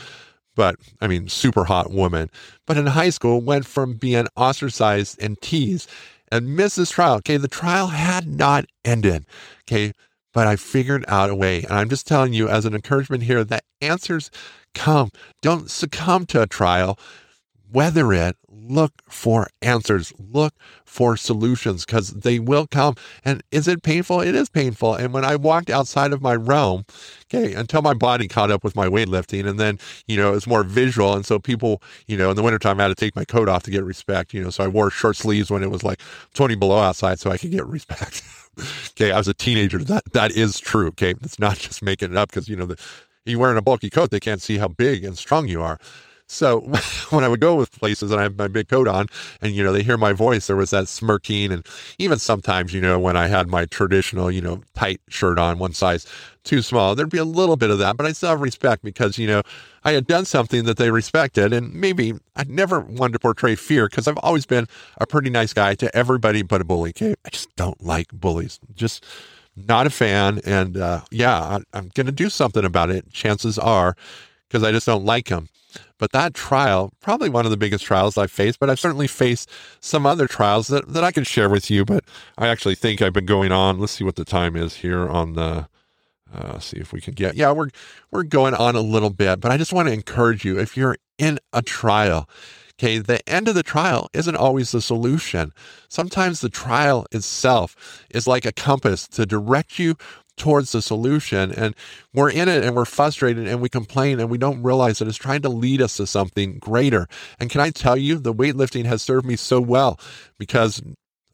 But 0.55 0.75
I 0.99 1.07
mean, 1.07 1.27
super 1.27 1.63
hot 1.63 1.91
woman. 1.91 2.29
But 2.67 2.77
in 2.77 2.85
high 2.85 3.09
school, 3.09 3.41
went 3.41 3.65
from 3.65 3.95
being 3.95 4.27
ostracized 4.35 5.21
and 5.21 5.41
teased 5.41 5.89
and 6.31 6.55
missed 6.55 6.75
this 6.77 6.91
trial. 6.91 7.15
Okay. 7.15 7.37
The 7.37 7.47
trial 7.47 7.87
had 7.87 8.27
not 8.27 8.65
ended. 8.85 9.25
Okay. 9.63 9.93
But 10.33 10.47
I 10.47 10.57
figured 10.57 11.03
out 11.07 11.29
a 11.29 11.35
way. 11.35 11.63
And 11.63 11.73
I'm 11.73 11.89
just 11.89 12.05
telling 12.05 12.33
you 12.33 12.47
as 12.47 12.65
an 12.65 12.75
encouragement 12.75 13.23
here 13.23 13.43
that 13.43 13.63
answers 13.81 14.29
come. 14.75 15.09
Don't 15.41 15.69
succumb 15.69 16.25
to 16.27 16.41
a 16.41 16.47
trial 16.47 16.99
weather 17.71 18.11
it, 18.13 18.35
look 18.67 18.93
for 19.07 19.47
answers, 19.61 20.13
look 20.19 20.53
for 20.85 21.17
solutions 21.17 21.85
because 21.85 22.09
they 22.11 22.39
will 22.39 22.67
come. 22.67 22.95
And 23.23 23.41
is 23.51 23.67
it 23.67 23.83
painful? 23.83 24.21
It 24.21 24.35
is 24.35 24.49
painful. 24.49 24.95
And 24.95 25.13
when 25.13 25.25
I 25.25 25.35
walked 25.35 25.69
outside 25.69 26.13
of 26.13 26.21
my 26.21 26.35
realm, 26.35 26.85
okay, 27.25 27.53
until 27.53 27.81
my 27.81 27.93
body 27.93 28.27
caught 28.27 28.51
up 28.51 28.63
with 28.63 28.75
my 28.75 28.87
weightlifting, 28.87 29.47
and 29.47 29.59
then, 29.59 29.79
you 30.07 30.17
know, 30.17 30.33
it's 30.33 30.47
more 30.47 30.63
visual. 30.63 31.13
And 31.13 31.25
so 31.25 31.39
people, 31.39 31.81
you 32.07 32.17
know, 32.17 32.29
in 32.29 32.35
the 32.35 32.43
wintertime, 32.43 32.79
I 32.79 32.83
had 32.83 32.89
to 32.89 32.95
take 32.95 33.15
my 33.15 33.25
coat 33.25 33.49
off 33.49 33.63
to 33.63 33.71
get 33.71 33.83
respect, 33.83 34.33
you 34.33 34.43
know, 34.43 34.49
so 34.49 34.63
I 34.63 34.67
wore 34.67 34.89
short 34.89 35.15
sleeves 35.15 35.49
when 35.49 35.63
it 35.63 35.71
was 35.71 35.83
like 35.83 36.01
20 36.33 36.55
below 36.55 36.79
outside 36.79 37.19
so 37.19 37.31
I 37.31 37.37
could 37.37 37.51
get 37.51 37.65
respect. 37.65 38.23
okay, 38.91 39.11
I 39.11 39.17
was 39.17 39.27
a 39.27 39.33
teenager. 39.33 39.79
That 39.79 40.03
That 40.13 40.31
is 40.31 40.59
true. 40.59 40.87
Okay, 40.89 41.15
it's 41.21 41.39
not 41.39 41.57
just 41.57 41.81
making 41.81 42.11
it 42.11 42.17
up 42.17 42.29
because, 42.29 42.47
you 42.47 42.55
know, 42.55 42.65
the, 42.65 42.79
you're 43.25 43.39
wearing 43.39 43.57
a 43.57 43.61
bulky 43.61 43.89
coat, 43.89 44.11
they 44.11 44.19
can't 44.19 44.41
see 44.41 44.57
how 44.57 44.67
big 44.67 45.03
and 45.03 45.17
strong 45.17 45.47
you 45.47 45.61
are. 45.61 45.79
So 46.31 46.61
when 47.09 47.25
I 47.25 47.27
would 47.27 47.41
go 47.41 47.55
with 47.55 47.77
places 47.77 48.09
and 48.11 48.19
I 48.19 48.23
have 48.23 48.37
my 48.37 48.47
big 48.47 48.69
coat 48.69 48.87
on 48.87 49.07
and, 49.41 49.53
you 49.53 49.63
know, 49.63 49.73
they 49.73 49.83
hear 49.83 49.97
my 49.97 50.13
voice, 50.13 50.47
there 50.47 50.55
was 50.55 50.69
that 50.69 50.87
smirking. 50.87 51.51
And 51.51 51.65
even 51.97 52.19
sometimes, 52.19 52.73
you 52.73 52.79
know, 52.79 52.97
when 52.97 53.17
I 53.17 53.27
had 53.27 53.49
my 53.49 53.65
traditional, 53.65 54.31
you 54.31 54.39
know, 54.39 54.61
tight 54.73 55.01
shirt 55.09 55.37
on, 55.37 55.59
one 55.59 55.73
size 55.73 56.07
too 56.45 56.61
small, 56.61 56.95
there'd 56.95 57.09
be 57.09 57.17
a 57.17 57.25
little 57.25 57.57
bit 57.57 57.69
of 57.69 57.79
that, 57.79 57.97
but 57.97 58.05
I 58.05 58.13
still 58.13 58.29
have 58.29 58.39
respect 58.39 58.81
because, 58.81 59.17
you 59.17 59.27
know, 59.27 59.41
I 59.83 59.91
had 59.91 60.07
done 60.07 60.23
something 60.23 60.63
that 60.63 60.77
they 60.77 60.89
respected. 60.89 61.51
And 61.51 61.73
maybe 61.73 62.13
I 62.37 62.45
never 62.45 62.79
wanted 62.79 63.13
to 63.13 63.19
portray 63.19 63.55
fear 63.55 63.89
because 63.89 64.07
I've 64.07 64.17
always 64.19 64.45
been 64.45 64.67
a 64.99 65.05
pretty 65.05 65.29
nice 65.29 65.51
guy 65.51 65.75
to 65.75 65.93
everybody 65.95 66.43
but 66.43 66.61
a 66.61 66.63
bully. 66.63 66.91
Okay. 66.91 67.13
I 67.25 67.29
just 67.29 67.53
don't 67.57 67.83
like 67.83 68.07
bullies. 68.13 68.59
Just, 68.73 69.05
not 69.57 69.85
a 69.85 69.89
fan. 69.89 70.39
And 70.45 70.77
uh, 70.77 71.01
yeah, 71.11 71.59
I, 71.73 71.77
am 71.77 71.91
going 71.93 72.05
to 72.05 72.13
do 72.13 72.29
something 72.29 72.63
about 72.63 72.89
it. 72.89 73.11
Chances 73.11 73.59
are, 73.59 73.97
because 74.47 74.63
I 74.63 74.71
just 74.71 74.85
don't 74.85 75.03
like 75.03 75.27
them. 75.27 75.49
But 75.97 76.11
that 76.11 76.33
trial, 76.33 76.91
probably 77.01 77.29
one 77.29 77.45
of 77.45 77.51
the 77.51 77.57
biggest 77.57 77.85
trials 77.85 78.17
I've 78.17 78.31
faced, 78.31 78.59
but 78.59 78.69
I've 78.69 78.79
certainly 78.79 79.07
faced 79.07 79.49
some 79.79 80.05
other 80.05 80.27
trials 80.27 80.67
that, 80.67 80.87
that 80.89 81.03
I 81.03 81.11
can 81.11 81.23
share 81.23 81.49
with 81.49 81.69
you. 81.69 81.85
But 81.85 82.03
I 82.37 82.47
actually 82.47 82.75
think 82.75 83.01
I've 83.01 83.13
been 83.13 83.25
going 83.25 83.51
on. 83.51 83.79
Let's 83.79 83.93
see 83.93 84.03
what 84.03 84.15
the 84.15 84.25
time 84.25 84.55
is 84.55 84.77
here 84.77 85.07
on 85.07 85.33
the. 85.33 85.67
Uh, 86.33 86.59
see 86.59 86.77
if 86.77 86.93
we 86.93 87.01
can 87.01 87.13
get. 87.13 87.35
Yeah, 87.35 87.51
we're 87.51 87.69
we're 88.09 88.23
going 88.23 88.53
on 88.53 88.75
a 88.75 88.81
little 88.81 89.09
bit, 89.09 89.41
but 89.41 89.51
I 89.51 89.57
just 89.57 89.73
want 89.73 89.89
to 89.89 89.93
encourage 89.93 90.45
you 90.45 90.57
if 90.59 90.77
you're 90.77 90.95
in 91.17 91.39
a 91.51 91.61
trial. 91.61 92.29
Okay, 92.81 92.97
the 92.97 93.27
end 93.29 93.47
of 93.47 93.53
the 93.53 93.61
trial 93.61 94.09
isn't 94.11 94.35
always 94.35 94.71
the 94.71 94.81
solution. 94.81 95.53
Sometimes 95.87 96.41
the 96.41 96.49
trial 96.49 97.05
itself 97.11 98.03
is 98.09 98.25
like 98.25 98.43
a 98.43 98.51
compass 98.51 99.07
to 99.09 99.25
direct 99.27 99.77
you 99.77 99.97
towards 100.37 100.71
the 100.71 100.81
solution. 100.81 101.51
And 101.51 101.75
we're 102.13 102.29
in 102.29 102.49
it 102.49 102.63
and 102.63 102.75
we're 102.75 102.85
frustrated 102.85 103.47
and 103.47 103.61
we 103.61 103.69
complain 103.69 104.19
and 104.19 104.29
we 104.29 104.37
don't 104.37 104.63
realize 104.63 104.99
that 104.99 105.07
it's 105.07 105.17
trying 105.17 105.41
to 105.41 105.49
lead 105.49 105.81
us 105.81 105.97
to 105.97 106.07
something 106.07 106.57
greater. 106.59 107.07
And 107.39 107.49
can 107.49 107.61
I 107.61 107.69
tell 107.69 107.97
you, 107.97 108.17
the 108.17 108.33
weightlifting 108.33 108.85
has 108.85 109.01
served 109.01 109.25
me 109.25 109.35
so 109.35 109.61
well 109.61 109.99
because 110.37 110.81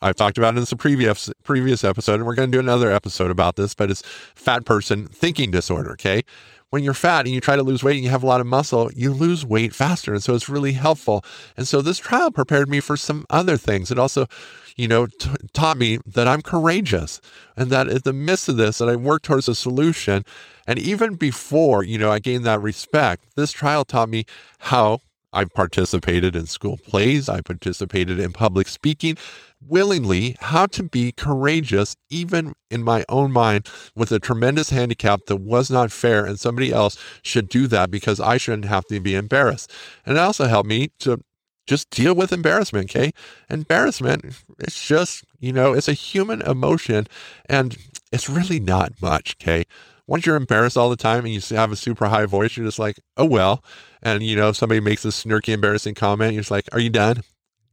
I've 0.02 0.16
talked 0.16 0.38
about 0.38 0.56
it 0.56 0.60
in 0.60 0.66
the 0.66 0.76
previous 0.76 1.32
previous 1.44 1.84
episode, 1.84 2.16
and 2.16 2.26
we're 2.26 2.36
going 2.36 2.52
to 2.52 2.56
do 2.56 2.60
another 2.60 2.92
episode 2.92 3.32
about 3.32 3.56
this, 3.56 3.74
but 3.74 3.90
it's 3.90 4.04
fat 4.36 4.66
person 4.66 5.08
thinking 5.08 5.52
disorder. 5.52 5.92
Okay 5.92 6.24
when 6.70 6.84
you're 6.84 6.94
fat 6.94 7.26
and 7.26 7.34
you 7.34 7.40
try 7.40 7.56
to 7.56 7.64
lose 7.64 7.84
weight 7.84 7.96
and 7.96 8.04
you 8.04 8.10
have 8.10 8.24
a 8.24 8.28
lot 8.28 8.42
of 8.42 8.48
muscle, 8.48 8.92
you 8.94 9.12
lose 9.14 9.46
weight 9.46 9.74
faster. 9.74 10.14
And 10.14 10.22
so 10.22 10.36
it's 10.36 10.50
really 10.50 10.74
helpful. 10.74 11.24
And 11.56 11.68
so 11.68 11.82
this 11.82 11.98
trial 11.98 12.32
prepared 12.32 12.70
me 12.70 12.80
for 12.80 12.98
some 12.98 13.26
other 13.30 13.58
things. 13.58 13.90
It 13.90 13.98
also, 13.98 14.28
you 14.76 14.88
know, 14.88 15.08
t- 15.08 15.30
taught 15.54 15.78
me 15.78 16.00
that 16.06 16.28
I'm 16.28 16.42
courageous 16.42 17.22
and 17.56 17.70
that 17.70 17.88
in 17.88 18.02
the 18.04 18.14
midst 18.14 18.50
of 18.50 18.58
this, 18.58 18.80
that 18.80 18.90
I 18.90 18.96
work 18.96 19.22
towards 19.22 19.48
a 19.48 19.56
solution. 19.56 20.26
And 20.66 20.78
even 20.78 21.16
before, 21.16 21.84
you 21.84 21.98
know, 21.98 22.12
I 22.12 22.20
gained 22.20 22.46
that 22.46 22.62
respect, 22.62 23.26
this 23.36 23.52
trial 23.52 23.86
taught 23.86 24.10
me 24.10 24.26
how 24.60 25.02
I 25.32 25.46
participated 25.46 26.36
in 26.36 26.48
school 26.48 26.78
plays. 26.78 27.30
I 27.30 27.42
participated 27.42 28.20
in 28.20 28.34
public 28.34 28.68
speaking 28.68 29.18
willingly, 29.66 30.36
how 30.40 30.66
to 30.68 30.84
be 30.84 31.12
courageous, 31.12 31.96
even 32.10 32.54
in 32.70 32.84
my 32.84 33.04
own 33.10 33.32
mind, 33.32 33.68
with 33.96 34.12
a 34.12 34.20
tremendous 34.20 34.70
handicap 34.70 35.22
that 35.28 35.38
was 35.38 35.70
not 35.70 35.92
fair. 35.92 36.26
And 36.26 36.40
somebody 36.40 36.72
else 36.72 36.98
should 37.22 37.50
do 37.50 37.68
that 37.68 37.92
because 37.92 38.20
I 38.20 38.38
shouldn't 38.38 38.66
have 38.66 38.86
to 38.88 39.00
be 39.00 39.16
embarrassed. 39.16 39.72
And 40.06 40.18
it 40.18 40.20
also 40.20 40.46
helped 40.46 40.70
me 40.70 40.90
to 41.00 41.22
just 41.66 41.90
deal 41.90 42.16
with 42.16 42.32
embarrassment. 42.32 42.90
Okay. 42.90 43.12
Embarrassment, 43.50 44.26
it's 44.60 44.86
just, 44.86 45.24
you 45.40 45.52
know, 45.52 45.74
it's 45.74 45.90
a 45.90 45.94
human 45.94 46.42
emotion 46.42 47.08
and 47.50 47.78
it's 48.12 48.30
really 48.30 48.60
not 48.60 48.94
much. 49.02 49.36
Okay 49.42 49.66
once 50.08 50.26
you're 50.26 50.38
embarrassed 50.38 50.78
all 50.78 50.90
the 50.90 50.96
time 50.96 51.26
and 51.26 51.34
you 51.34 51.56
have 51.56 51.72
a 51.72 51.76
super 51.76 52.08
high 52.08 52.26
voice, 52.26 52.56
you're 52.56 52.66
just 52.66 52.80
like, 52.80 53.00
oh 53.18 53.26
well. 53.26 53.64
And 54.02 54.24
you 54.24 54.36
know, 54.36 54.52
somebody 54.54 54.80
makes 54.80 55.06
a 55.06 55.10
snarky, 55.10 55.50
embarrassing 55.50 55.96
comment, 55.96 56.34
you're 56.34 56.42
just 56.42 56.52
like, 56.52 56.68
are 56.72 56.80
you 56.80 56.90
done? 56.90 57.24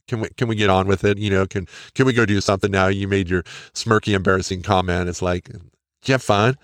Can 0.07 0.21
we 0.21 0.29
can 0.37 0.47
we 0.47 0.55
get 0.55 0.69
on 0.69 0.87
with 0.87 1.03
it? 1.03 1.17
You 1.17 1.29
know, 1.29 1.45
can 1.45 1.67
can 1.93 2.05
we 2.05 2.13
go 2.13 2.25
do 2.25 2.39
something 2.41 2.71
now? 2.71 2.87
You 2.87 3.07
made 3.07 3.29
your 3.29 3.43
smirky, 3.73 4.13
embarrassing 4.13 4.61
comment. 4.61 5.09
It's 5.09 5.21
like, 5.21 5.49
you 5.49 6.11
have 6.13 6.23
fun? 6.23 6.55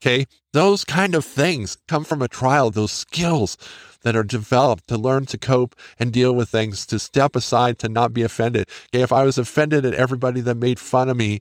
Okay, 0.00 0.26
those 0.52 0.84
kind 0.84 1.16
of 1.16 1.24
things 1.24 1.76
come 1.88 2.04
from 2.04 2.22
a 2.22 2.28
trial. 2.28 2.70
Those 2.70 2.92
skills 2.92 3.56
that 4.02 4.14
are 4.14 4.22
developed 4.22 4.86
to 4.88 4.96
learn 4.96 5.26
to 5.26 5.38
cope 5.38 5.74
and 5.98 6.12
deal 6.12 6.32
with 6.32 6.48
things, 6.48 6.86
to 6.86 7.00
step 7.00 7.34
aside, 7.34 7.78
to 7.80 7.88
not 7.88 8.12
be 8.12 8.22
offended. 8.22 8.68
Okay, 8.94 9.02
if 9.02 9.12
I 9.12 9.24
was 9.24 9.38
offended 9.38 9.84
at 9.84 9.94
everybody 9.94 10.40
that 10.42 10.56
made 10.56 10.78
fun 10.78 11.08
of 11.08 11.16
me 11.16 11.40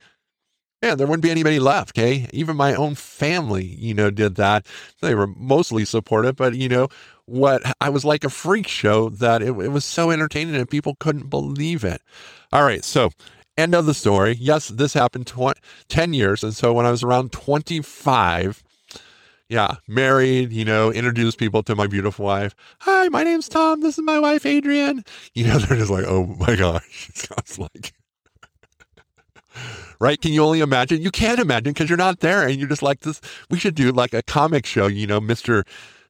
yeah, 0.81 0.95
there 0.95 1.07
wouldn't 1.07 1.23
be 1.23 1.31
anybody 1.31 1.59
left. 1.59 1.97
Okay. 1.97 2.27
Even 2.31 2.55
my 2.55 2.75
own 2.75 2.95
family, 2.95 3.65
you 3.65 3.93
know, 3.93 4.11
did 4.11 4.35
that. 4.35 4.65
They 5.01 5.15
were 5.15 5.27
mostly 5.27 5.85
supportive, 5.85 6.35
but, 6.35 6.55
you 6.55 6.69
know, 6.69 6.87
what 7.25 7.61
I 7.81 7.89
was 7.89 8.05
like 8.05 8.23
a 8.23 8.29
freak 8.29 8.67
show 8.67 9.09
that 9.09 9.41
it, 9.41 9.47
it 9.47 9.71
was 9.71 9.83
so 9.85 10.11
entertaining 10.11 10.55
and 10.55 10.69
people 10.69 10.95
couldn't 10.99 11.29
believe 11.29 11.83
it. 11.83 12.01
All 12.53 12.63
right. 12.63 12.83
So, 12.83 13.09
end 13.57 13.73
of 13.73 13.85
the 13.85 13.93
story. 13.93 14.37
Yes, 14.39 14.67
this 14.69 14.93
happened 14.93 15.27
tw- 15.27 15.57
10 15.89 16.13
years. 16.13 16.43
And 16.43 16.55
so 16.55 16.73
when 16.73 16.85
I 16.85 16.91
was 16.91 17.03
around 17.03 17.31
25, 17.31 18.63
yeah, 19.49 19.75
married, 19.87 20.51
you 20.51 20.63
know, 20.65 20.91
introduced 20.91 21.39
people 21.39 21.63
to 21.63 21.75
my 21.75 21.87
beautiful 21.87 22.25
wife. 22.25 22.53
Hi, 22.81 23.07
my 23.07 23.23
name's 23.23 23.49
Tom. 23.49 23.81
This 23.81 23.97
is 23.97 24.03
my 24.03 24.19
wife, 24.19 24.45
Adrian. 24.45 25.03
You 25.33 25.47
know, 25.47 25.57
they're 25.57 25.77
just 25.77 25.91
like, 25.91 26.05
oh 26.07 26.25
my 26.25 26.55
gosh. 26.55 27.09
It 27.15 27.17
sounds 27.17 27.57
like 27.59 27.93
right? 29.99 30.19
Can 30.19 30.33
you 30.33 30.43
only 30.43 30.61
imagine? 30.61 31.01
You 31.01 31.11
can't 31.11 31.39
imagine 31.39 31.73
because 31.73 31.89
you're 31.89 31.97
not 31.97 32.19
there, 32.19 32.47
and 32.47 32.57
you're 32.59 32.69
just 32.69 32.83
like 32.83 33.01
this. 33.01 33.21
We 33.49 33.59
should 33.59 33.75
do 33.75 33.91
like 33.91 34.13
a 34.13 34.23
comic 34.23 34.65
show, 34.65 34.87
you 34.87 35.07
know, 35.07 35.19
Mister. 35.19 35.63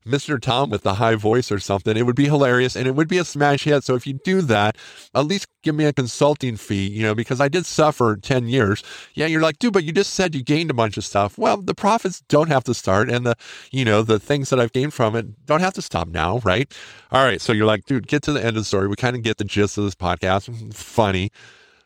Mr. 0.08 0.42
Tom 0.42 0.70
with 0.70 0.84
the 0.84 0.96
high 0.96 1.16
voice 1.16 1.52
or 1.52 1.60
something. 1.60 1.98
It 1.98 2.06
would 2.06 2.16
be 2.16 2.26
hilarious 2.26 2.76
and 2.76 2.88
it 2.88 2.96
would 2.96 3.08
be 3.08 3.18
a 3.18 3.26
smash 3.26 3.66
hit. 3.66 3.84
So 3.84 3.96
if 3.96 4.08
you 4.08 4.14
do 4.14 4.42
that, 4.44 4.78
at 5.14 5.26
least 5.26 5.48
give 5.64 5.76
me 5.76 5.86
a 5.86 5.94
consulting 5.94 6.56
fee, 6.56 6.88
you 6.88 7.04
know, 7.04 7.14
because 7.14 7.42
I 7.42 7.50
did 7.50 7.66
suffer 7.66 8.16
10 8.16 8.48
years. 8.48 8.84
Yeah, 9.14 9.26
you're 9.26 9.42
like, 9.42 9.60
dude, 9.60 9.74
but 9.74 9.84
you 9.84 9.92
just 9.92 10.14
said 10.14 10.34
you 10.34 10.44
gained 10.44 10.72
a 10.72 10.74
bunch 10.74 10.98
of 10.98 11.04
stuff. 11.04 11.38
Well, 11.38 11.58
the 11.58 11.76
profits 11.76 12.22
don't 12.30 12.48
have 12.48 12.64
to 12.66 12.74
start 12.74 13.10
and 13.10 13.26
the, 13.26 13.36
you 13.72 13.84
know, 13.84 14.02
the 14.02 14.20
things 14.20 14.50
that 14.50 14.60
I've 14.60 14.72
gained 14.72 14.94
from 14.94 15.16
it 15.16 15.46
don't 15.46 15.60
have 15.62 15.74
to 15.74 15.82
stop 15.82 16.08
now, 16.08 16.40
right? 16.40 16.74
All 17.12 17.26
right. 17.26 17.42
So 17.42 17.52
you're 17.52 17.66
like, 17.66 17.86
dude, 17.86 18.08
get 18.08 18.24
to 18.24 18.32
the 18.32 18.40
end 18.40 18.50
of 18.50 18.56
the 18.56 18.64
story. 18.64 18.88
We 18.88 18.96
kind 18.96 19.16
of 19.16 19.24
get 19.24 19.38
the 19.38 19.44
gist 19.44 19.78
of 19.78 19.84
this 19.84 19.96
podcast. 19.96 20.74
Funny. 20.74 21.32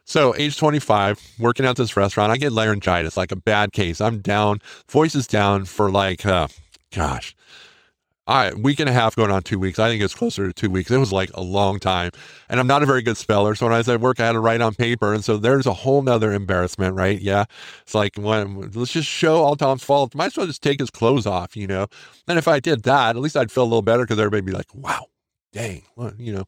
So, 0.05 0.35
age 0.35 0.57
25, 0.57 1.35
working 1.39 1.65
at 1.65 1.77
this 1.77 1.95
restaurant, 1.95 2.31
I 2.31 2.37
get 2.37 2.51
laryngitis, 2.51 3.15
like 3.15 3.31
a 3.31 3.35
bad 3.35 3.71
case. 3.71 4.01
I'm 4.01 4.19
down, 4.19 4.59
voice 4.89 5.15
is 5.15 5.27
down 5.27 5.65
for 5.65 5.89
like, 5.91 6.25
uh, 6.25 6.47
gosh, 6.93 7.35
I 8.27 8.53
week 8.53 8.79
and 8.79 8.87
a 8.87 8.93
half 8.93 9.15
going 9.15 9.31
on 9.31 9.41
two 9.41 9.57
weeks. 9.57 9.79
I 9.79 9.89
think 9.89 10.01
it's 10.01 10.13
closer 10.13 10.47
to 10.47 10.53
two 10.53 10.69
weeks. 10.69 10.91
It 10.91 10.97
was 10.97 11.11
like 11.11 11.31
a 11.33 11.41
long 11.41 11.79
time. 11.79 12.11
And 12.49 12.59
I'm 12.59 12.67
not 12.67 12.83
a 12.83 12.85
very 12.85 13.01
good 13.01 13.17
speller. 13.17 13.55
So 13.55 13.65
when 13.65 13.73
I 13.73 13.79
was 13.79 13.89
at 13.89 13.99
work, 13.99 14.19
I 14.19 14.27
had 14.27 14.33
to 14.33 14.39
write 14.39 14.61
on 14.61 14.75
paper. 14.75 15.13
And 15.13 15.25
so 15.25 15.37
there's 15.37 15.65
a 15.65 15.73
whole 15.73 16.01
nother 16.01 16.31
embarrassment, 16.31 16.95
right? 16.95 17.19
Yeah. 17.19 17.45
It's 17.81 17.95
like, 17.95 18.15
when, 18.17 18.71
let's 18.71 18.93
just 18.93 19.09
show 19.09 19.37
all 19.43 19.55
Tom's 19.55 19.83
fault. 19.83 20.13
Might 20.13 20.27
as 20.27 20.37
well 20.37 20.45
just 20.45 20.61
take 20.61 20.79
his 20.79 20.91
clothes 20.91 21.25
off, 21.25 21.57
you 21.57 21.67
know? 21.67 21.87
And 22.27 22.37
if 22.37 22.47
I 22.47 22.59
did 22.59 22.83
that, 22.83 23.15
at 23.15 23.21
least 23.21 23.35
I'd 23.35 23.51
feel 23.51 23.63
a 23.63 23.65
little 23.65 23.81
better 23.81 24.03
because 24.03 24.19
everybody'd 24.19 24.45
be 24.45 24.53
like, 24.53 24.73
wow, 24.73 25.07
dang, 25.51 25.81
you 26.17 26.33
know, 26.33 26.45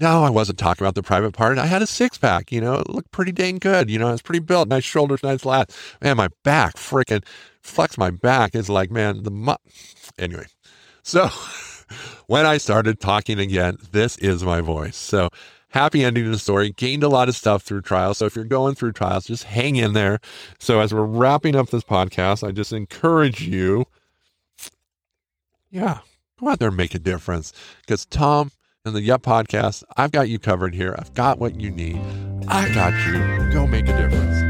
no, 0.00 0.24
I 0.24 0.30
wasn't 0.30 0.58
talking 0.58 0.84
about 0.84 0.94
the 0.94 1.02
private 1.02 1.32
part. 1.32 1.58
I 1.58 1.66
had 1.66 1.82
a 1.82 1.86
six 1.86 2.16
pack, 2.16 2.50
you 2.50 2.60
know, 2.60 2.74
it 2.74 2.88
looked 2.88 3.10
pretty 3.10 3.32
dang 3.32 3.58
good. 3.58 3.90
You 3.90 3.98
know, 3.98 4.08
I 4.08 4.12
was 4.12 4.22
pretty 4.22 4.40
built, 4.40 4.68
nice 4.68 4.84
shoulders, 4.84 5.22
nice 5.22 5.42
lats. 5.42 5.76
Man, 6.00 6.16
my 6.16 6.28
back 6.42 6.76
freaking 6.76 7.24
flex 7.60 7.98
my 7.98 8.10
back 8.10 8.54
is 8.54 8.70
like, 8.70 8.90
man, 8.90 9.22
the 9.24 9.30
mu- 9.30 9.54
anyway. 10.18 10.46
So 11.02 11.28
when 12.26 12.46
I 12.46 12.56
started 12.56 13.00
talking 13.00 13.38
again, 13.38 13.76
this 13.92 14.16
is 14.18 14.42
my 14.42 14.62
voice. 14.62 14.96
So 14.96 15.28
happy 15.68 16.02
ending 16.02 16.24
to 16.24 16.30
the 16.30 16.38
story. 16.38 16.70
Gained 16.70 17.02
a 17.02 17.08
lot 17.08 17.28
of 17.28 17.36
stuff 17.36 17.62
through 17.62 17.82
trials. 17.82 18.18
So 18.18 18.24
if 18.24 18.34
you're 18.34 18.44
going 18.46 18.76
through 18.76 18.92
trials, 18.92 19.26
just 19.26 19.44
hang 19.44 19.76
in 19.76 19.92
there. 19.92 20.18
So 20.58 20.80
as 20.80 20.94
we're 20.94 21.04
wrapping 21.04 21.56
up 21.56 21.68
this 21.68 21.84
podcast, 21.84 22.46
I 22.46 22.52
just 22.52 22.72
encourage 22.72 23.46
you, 23.46 23.84
yeah, 25.70 25.98
go 26.38 26.48
out 26.48 26.58
there 26.58 26.68
and 26.68 26.76
make 26.76 26.94
a 26.94 26.98
difference. 26.98 27.52
Because 27.82 28.06
Tom 28.06 28.50
and 28.84 28.94
the 28.94 29.02
Yup 29.02 29.22
podcast, 29.22 29.84
I've 29.96 30.10
got 30.10 30.28
you 30.28 30.38
covered 30.38 30.74
here. 30.74 30.94
I've 30.98 31.12
got 31.12 31.38
what 31.38 31.60
you 31.60 31.70
need. 31.70 32.00
I 32.48 32.72
got 32.72 32.94
you. 33.06 33.52
Go 33.52 33.66
make 33.66 33.88
a 33.88 33.96
difference. 33.96 34.49